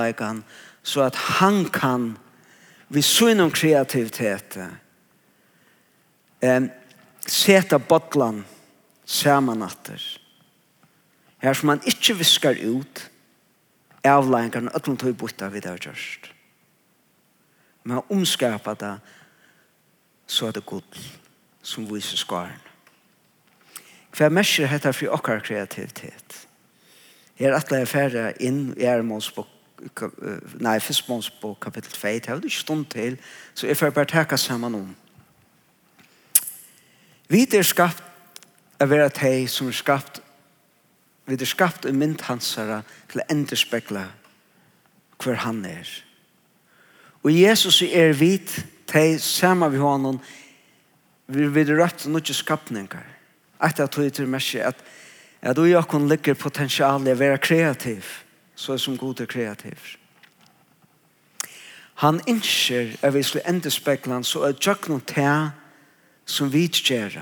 så 0.85 1.01
at 1.01 1.15
han 1.41 1.65
kan 1.73 2.13
vi 2.87 3.01
syns 3.01 3.41
om 3.41 3.51
kreativitet. 3.51 4.57
eh, 6.39 6.63
seta 7.25 7.79
bottlan 7.79 8.45
samanatter. 9.05 10.01
Her 11.37 11.53
som 11.53 11.67
man 11.67 11.81
ikkje 11.85 12.17
viskar 12.17 12.55
ut 12.55 13.09
avlæringarna 14.03 14.71
öllum 14.73 14.97
tog 14.97 15.15
butta 15.15 15.49
vid 15.49 15.63
det 15.63 15.79
gjørst. 15.85 16.31
Men 17.83 18.01
omskapa 18.09 18.73
det 18.73 18.99
så 20.27 20.47
er 20.47 20.51
det 20.51 20.65
god 20.65 20.97
som 21.61 21.85
viser 21.89 22.17
skaren. 22.17 22.61
Hva 24.15 24.29
merker 24.29 24.67
heter 24.67 24.91
for 24.91 25.13
okkar 25.13 25.41
kreativitet? 25.43 26.47
Her 27.35 27.57
atleir 27.57 27.85
færre 27.85 28.31
inn 28.39 28.73
i 28.77 28.85
Ermålsbok 28.87 29.54
nei, 30.59 30.79
Fisbons 30.79 31.29
på 31.41 31.53
kapittel 31.61 31.91
2, 31.91 32.07
det 32.07 32.29
er 32.29 32.35
jo 32.35 32.41
ikke 32.43 32.63
stund 32.63 32.85
til, 32.85 33.17
så 33.53 33.67
jeg 33.67 33.77
får 33.77 33.89
bare 33.95 34.05
takke 34.05 34.37
sammen 34.37 34.75
om. 34.75 34.95
Vi 37.27 37.47
er 37.53 37.65
skapt 37.65 38.03
av 38.79 38.89
vera 38.91 39.09
teg 39.09 39.49
som 39.49 39.67
er 39.67 39.77
skapt, 39.77 40.21
vi 41.25 41.35
er 41.35 41.49
skapt 41.49 41.87
i 41.89 41.93
myndhansere 41.95 42.83
til 43.09 43.23
å 43.23 43.27
enderspekla 43.33 44.05
hver 45.23 45.39
han 45.45 45.63
er. 45.65 45.89
Og 47.25 47.33
Jesus 47.33 47.81
er 47.81 48.13
vit 48.13 48.51
teg 48.85 49.17
sammen 49.19 49.73
vi 49.73 49.81
honom, 49.81 50.19
vi 51.27 51.47
er 51.47 51.73
rødt 51.73 52.05
og 52.05 52.29
skapninger. 52.29 53.05
Etter 53.63 53.87
at 53.87 53.95
du 53.95 54.03
er 54.03 54.13
til 54.13 54.29
mersi 54.29 54.59
at 54.59 54.83
at 55.45 55.57
jeg 55.57 55.85
kan 55.89 56.07
ligge 56.09 56.33
potensialet 56.35 57.13
å 57.13 57.19
være 57.19 57.37
kreativ 57.37 58.24
så 58.55 58.77
som 58.77 58.97
god 58.97 59.21
er 59.21 59.25
kreativ. 59.25 59.97
Han 61.95 62.19
innskjer 62.27 62.97
at 63.01 63.13
vi 63.13 63.23
skulle 63.23 63.47
enda 63.47 63.69
speklan 63.71 64.23
så 64.23 64.43
er 64.49 64.59
tjøkken 64.59 65.01
til 65.07 65.49
som 66.25 66.51
vi 66.51 66.67
gjør 66.67 67.21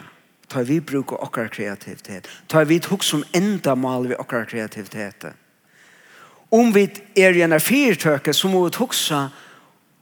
ta 0.53 0.61
vi 0.61 0.79
bruker 0.81 1.21
okkar 1.23 1.47
kreativitet. 1.49 2.27
Ta 2.47 2.63
vi 2.63 2.79
hugg 2.89 3.03
som 3.03 3.23
enda 3.33 3.75
mal 3.75 4.07
vi 4.07 4.15
okkar 4.15 4.45
kreativitet. 4.45 5.25
Om 6.53 6.73
vi 6.73 6.87
er 7.17 7.33
gjerne 7.33 7.59
fyrtøke 7.59 8.33
så 8.33 8.49
må 8.49 8.67
vi 8.67 8.77
hugsa 8.77 9.29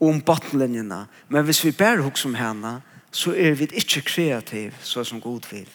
om 0.02 0.20
bottenlinjerna 0.20 1.06
men 1.28 1.44
hvis 1.44 1.64
vi 1.64 1.72
bare 1.72 2.02
hugg 2.02 2.18
som 2.18 2.34
henne 2.34 2.80
så 3.12 3.32
er 3.36 3.56
vi 3.56 3.68
ikke 3.72 4.04
kreativ 4.08 4.76
så 4.82 5.04
som 5.04 5.20
god 5.20 5.48
vil. 5.50 5.68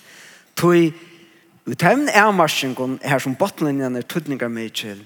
Tog 0.55 0.93
Utemn 1.68 2.08
en 2.08 2.36
marsjen 2.36 2.99
her 3.03 3.20
som 3.20 3.34
bottenlinjen 3.36 3.97
er 3.99 4.05
tøtninga 4.08 4.47
mykjel, 4.47 5.01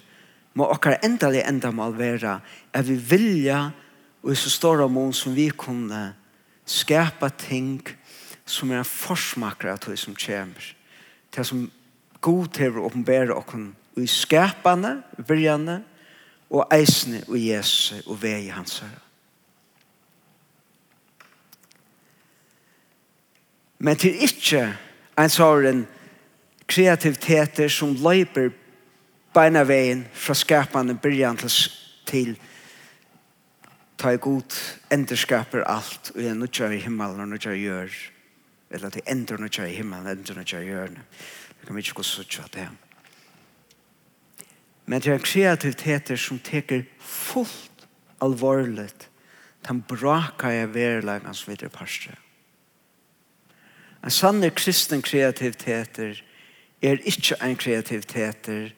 må 0.54 0.68
okkar 0.68 1.00
enda 1.04 1.72
mal 1.72 1.94
vera 1.96 2.40
at 2.74 2.88
vi 2.88 2.96
vilja 2.96 3.72
og 4.22 4.32
i 4.32 4.38
så 4.38 4.52
stora 4.54 4.88
mån 4.88 5.14
som 5.14 5.36
vi 5.36 5.50
kunne 5.50 6.14
skapa 6.66 7.30
ting 7.30 7.82
som 8.46 8.72
er 8.72 8.82
en 8.82 8.88
forsmakere 8.88 9.74
av 9.74 9.80
det 9.86 9.98
som 10.00 10.16
kommer. 10.16 10.76
Det 11.32 11.46
som 11.48 11.70
god 12.22 12.52
til 12.54 12.78
å 12.78 12.86
åpenbære 12.90 13.36
okken 13.36 13.72
i 13.98 14.08
skapene, 14.08 15.02
virjane 15.18 15.82
og 16.52 16.68
eisene 16.74 17.24
og 17.28 17.40
Jesus 17.40 18.04
og 18.06 18.20
vei 18.22 18.50
hans 18.52 18.82
her. 18.84 19.00
Men 23.82 23.98
til 23.98 24.20
ikke 24.22 24.68
en 25.18 25.32
sånn 25.32 25.86
kreativiteter 26.70 27.72
som 27.74 27.96
løper 27.98 28.52
beina 29.34 29.64
veien 29.68 30.06
fra 30.14 30.36
skapande 30.36 30.96
byrjan 31.00 31.38
til, 31.40 31.52
til 32.06 32.34
ta 34.02 34.14
i 34.16 34.22
god 34.22 34.56
enderskaper 34.92 35.64
alt 35.70 36.12
og 36.16 36.24
jeg 36.24 36.36
nutjar 36.36 36.74
i 36.74 36.82
himmelen 36.82 37.22
og 37.22 37.30
nutjar 37.32 37.56
i 37.56 37.66
gjør 37.66 37.98
eller 38.72 38.90
til 38.90 39.06
ender 39.14 39.38
nutjar 39.38 39.70
i 39.70 39.76
himmelen 39.78 40.08
og 40.08 40.16
ender 40.18 40.40
nutjar 40.40 40.66
i 40.66 40.72
gjør 40.72 40.96
det 40.96 41.68
kan 41.68 41.78
vi 41.78 41.84
ikke 41.86 42.00
gå 42.02 42.08
suttja 42.08 42.48
det 42.54 42.68
men 44.90 45.04
det 45.06 45.14
er 45.14 45.24
kreativiteter 45.24 46.20
som 46.20 46.42
teker 46.44 46.84
fullt 47.00 47.88
alvorligt 48.22 49.08
den 49.68 49.84
braka 49.86 50.50
jeg 50.50 50.74
verleggen 50.74 51.38
som 51.38 51.54
videre 51.54 51.70
parstre 51.70 52.18
en 54.02 54.12
sanne 54.12 54.50
kristen 54.50 55.06
kreativiteter 55.06 56.24
er 56.82 57.04
ikke 57.06 57.38
en 57.46 57.56
kreativiteter 57.56 58.72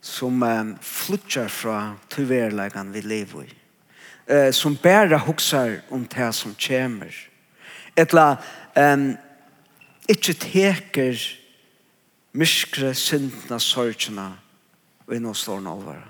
som 0.00 0.42
um, 0.42 0.76
flyttar 0.80 1.48
fra 1.48 1.96
tyverlegan 2.08 2.92
vi 2.92 3.02
lever 3.02 3.44
i. 3.44 3.54
Uh, 4.30 4.50
som 4.52 4.78
bara 4.82 5.18
huxar 5.18 5.80
om 5.88 6.06
det 6.06 6.32
som 6.32 6.54
kommer. 6.54 7.14
Etla 7.96 8.38
um, 8.74 9.16
ikkje 10.08 10.34
teker 10.34 11.20
myskre 12.32 12.94
syndna 12.94 13.58
sorgina 13.58 14.32
og 15.06 15.16
innom 15.16 15.34
stående 15.34 15.70
over. 15.70 16.04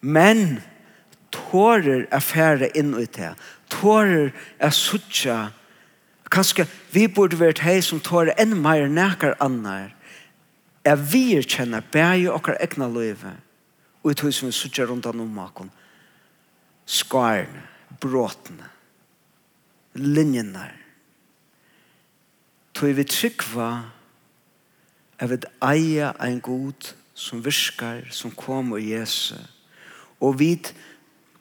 Men 0.00 0.60
tårer 1.32 2.06
er 2.10 2.24
færre 2.24 2.70
inn 2.76 2.94
i 2.98 3.06
det. 3.06 3.34
Tårer 3.72 4.32
er 4.58 4.72
suttja. 4.74 5.52
Kanskje 6.32 6.66
vi 6.92 7.06
burde 7.08 7.38
vært 7.38 7.62
hei 7.64 7.78
som 7.84 8.00
tårer 8.02 8.34
enn 8.40 8.56
meir 8.64 8.88
nekar 8.88 9.36
annar 9.44 9.92
er 10.84 10.96
vi 10.96 11.40
kjenner 11.40 11.84
bæg 11.92 12.28
okkar 12.32 12.60
egna 12.60 12.88
løyve 12.88 13.32
og 14.04 14.10
i 14.10 14.14
tog 14.14 14.34
som 14.34 14.48
vi 14.48 14.52
suttjer 14.52 14.86
rundt 14.90 15.06
om 15.06 15.16
nomakon 15.16 15.70
skarne, 16.84 17.64
bråtene 18.00 18.68
linjene 19.94 20.68
tog 22.74 22.96
vi 22.98 23.06
tryggva 23.08 23.70
er 25.18 25.30
vi 25.30 25.38
eia 25.62 26.12
ein 26.20 26.40
god 26.42 26.94
som 27.14 27.44
virkar, 27.44 28.02
som 28.10 28.30
kom 28.34 28.72
og 28.72 28.82
Jesu. 28.82 29.36
Og 30.20 30.38
vi 30.38 30.58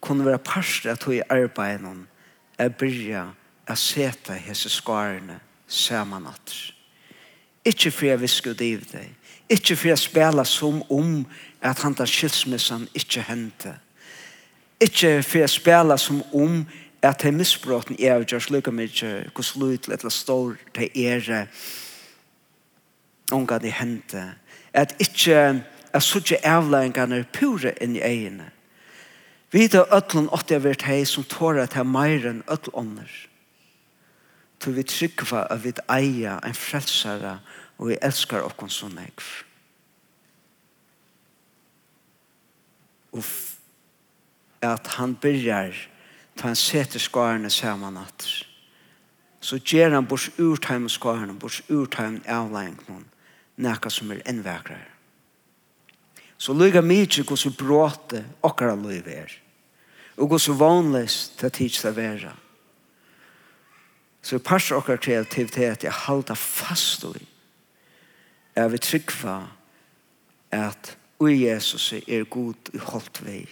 kunne 0.01 0.25
være 0.25 0.37
parster 0.37 0.91
at 0.91 0.99
tog 0.99 1.15
i 1.15 1.25
arbeid 1.29 1.85
er 2.57 2.69
byrja 2.69 3.25
er 3.67 3.75
seta 3.75 4.33
hese 4.33 4.69
skarne 4.69 5.39
saman 5.67 6.27
at 6.27 6.73
Ikke 7.65 7.91
for 7.91 8.05
jeg 8.05 8.21
visker 8.21 8.51
ut 8.51 8.61
i 8.61 8.75
deg, 8.75 9.15
Ikke 9.51 9.75
for 9.75 9.93
å 9.93 9.99
spela 9.99 10.45
som 10.47 10.81
om 10.91 11.25
at 11.63 11.83
han 11.83 11.95
tar 11.95 12.09
skilsmissan 12.09 12.87
ikke 12.95 13.25
hente. 13.27 13.75
Ikke 14.81 15.21
for 15.23 15.43
å 15.43 15.51
spela 15.51 15.97
som 15.99 16.21
om 16.33 16.63
at 17.03 17.23
de 17.23 17.31
misbråten 17.35 17.97
er 17.99 18.21
og 18.21 18.31
gjør 18.31 18.45
slik 18.45 18.67
om 18.71 18.79
ikke 18.79 19.11
hvordan 19.35 19.63
lyd 19.63 19.89
eller 19.91 20.13
står 20.13 20.55
til 20.75 21.03
ere 21.03 21.45
unga 23.31 23.59
de 23.59 23.71
hente. 23.71 24.23
At 24.73 24.95
ikke 24.99 25.63
at 25.93 26.03
sånne 26.03 26.39
avlæringene 26.47 27.21
er 27.21 27.31
pure 27.35 27.73
inn 27.83 27.97
i 27.99 28.03
egene. 28.03 28.49
Vi 29.53 29.67
da 29.69 29.83
ødlen 29.93 30.31
åtte 30.33 30.55
jeg 30.55 30.63
vært 30.63 30.87
hei 30.89 31.03
som 31.05 31.27
tårer 31.29 31.69
til 31.69 31.85
meir 31.85 32.25
enn 32.25 32.41
ødlen 32.49 32.79
ånder. 32.79 33.11
Til 34.63 34.77
vi 34.79 34.85
tryggva 34.87 35.43
at 35.51 35.61
vi 35.61 35.75
eier 35.91 36.39
en 36.39 36.57
frelsere 36.57 37.35
og 37.35 37.52
og 37.77 37.89
vi 37.89 37.97
elskar 38.01 38.45
okkon 38.45 38.71
så 38.71 38.89
nekv. 38.91 39.25
Og 43.13 43.23
at 44.63 44.87
han 44.97 45.15
byrjar 45.15 45.75
ta 46.37 46.49
han 46.49 46.57
seter 46.57 47.01
skarene 47.01 47.51
saman 47.53 47.99
at 48.01 48.25
så 49.43 49.59
gjer 49.59 49.91
han 49.91 50.07
bors 50.07 50.29
urtheim 50.39 50.87
skarene, 50.89 51.35
bors 51.35 51.59
urtheim 51.67 52.21
avlegging 52.31 52.79
noen, 52.87 53.03
nekka 53.59 53.91
som 53.91 54.13
er 54.15 54.21
ennvekrar. 54.29 54.85
Så 56.39 56.55
lyga 56.55 56.79
mykje 56.81 57.25
hos 57.27 57.43
bråte 57.59 58.23
okkara 58.41 58.77
lyga 58.79 59.11
er, 59.25 59.35
og 60.15 60.31
hos 60.37 60.47
vanligst 60.47 61.35
til 61.41 61.51
tids 61.51 61.83
det 61.83 61.91
vera. 61.97 62.31
Så 64.23 64.39
pars 64.39 64.71
okkar 64.71 65.01
kreativitet 65.03 65.83
er 65.83 66.01
halda 66.05 66.39
fast 66.39 67.03
og 67.03 67.19
i 67.19 67.27
er 68.55 68.69
vi 68.69 68.77
tryggva 68.77 69.37
at 70.53 70.95
ui 71.23 71.45
Jesus 71.45 71.93
er 71.93 72.25
god 72.29 72.73
i 72.73 72.81
holdt 72.81 73.21
vei. 73.25 73.43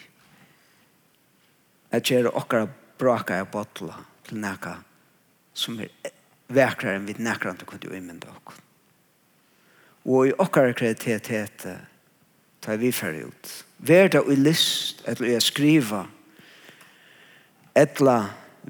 At 1.91 2.07
gjøre 2.07 2.33
okkara 2.37 2.69
braka 2.99 3.41
i 3.41 3.47
botla 3.51 3.97
til 4.27 4.41
neka 4.43 4.77
som 5.53 5.79
er 5.81 5.89
vekrar 6.51 6.97
enn 6.97 7.07
vi 7.07 7.15
nekrar 7.19 7.53
enn 7.53 7.65
kunde 7.67 7.89
uimenda 7.91 8.29
okkur. 8.31 8.59
Og 10.05 10.29
i 10.29 10.35
okkara 10.41 10.73
kreativitet 10.73 11.65
tar 12.61 12.79
vi 12.81 12.91
fyrir 12.93 13.29
ut. 13.29 13.51
Verda 13.77 14.21
ui 14.25 14.37
list, 14.37 15.01
eller 15.05 15.35
ui 15.35 15.41
skriva, 15.41 16.05
etla 17.77 18.17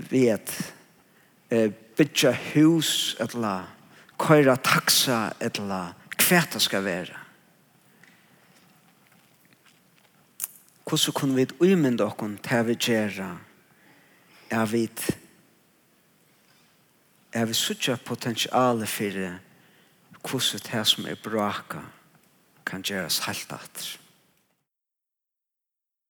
vi 0.09 0.27
et 0.31 0.53
bytja 1.97 2.31
hus, 2.53 3.15
etla 3.19 3.55
køyra 4.21 4.55
taksa, 4.63 5.31
eller 5.39 5.95
hva 6.27 6.41
det 6.53 6.61
skal 6.61 6.83
være. 6.85 7.17
Hvordan 10.85 11.13
kunne 11.13 11.35
vi 11.35 11.73
umynda 11.73 12.05
oss 12.05 12.39
til 12.43 12.65
vi 12.67 12.75
gjøre 12.75 13.29
er 14.51 14.65
vi 14.65 14.89
er 17.33 17.45
vi 17.45 17.53
suttja 17.53 17.95
potensialet 17.95 18.89
for 18.89 19.39
hvordan 20.21 20.59
det 20.71 20.87
som 20.87 21.05
er 21.05 21.15
braka 21.15 21.79
kan 22.65 22.83
gjøres 22.83 23.19
helt 23.25 23.51
atter. 23.51 24.00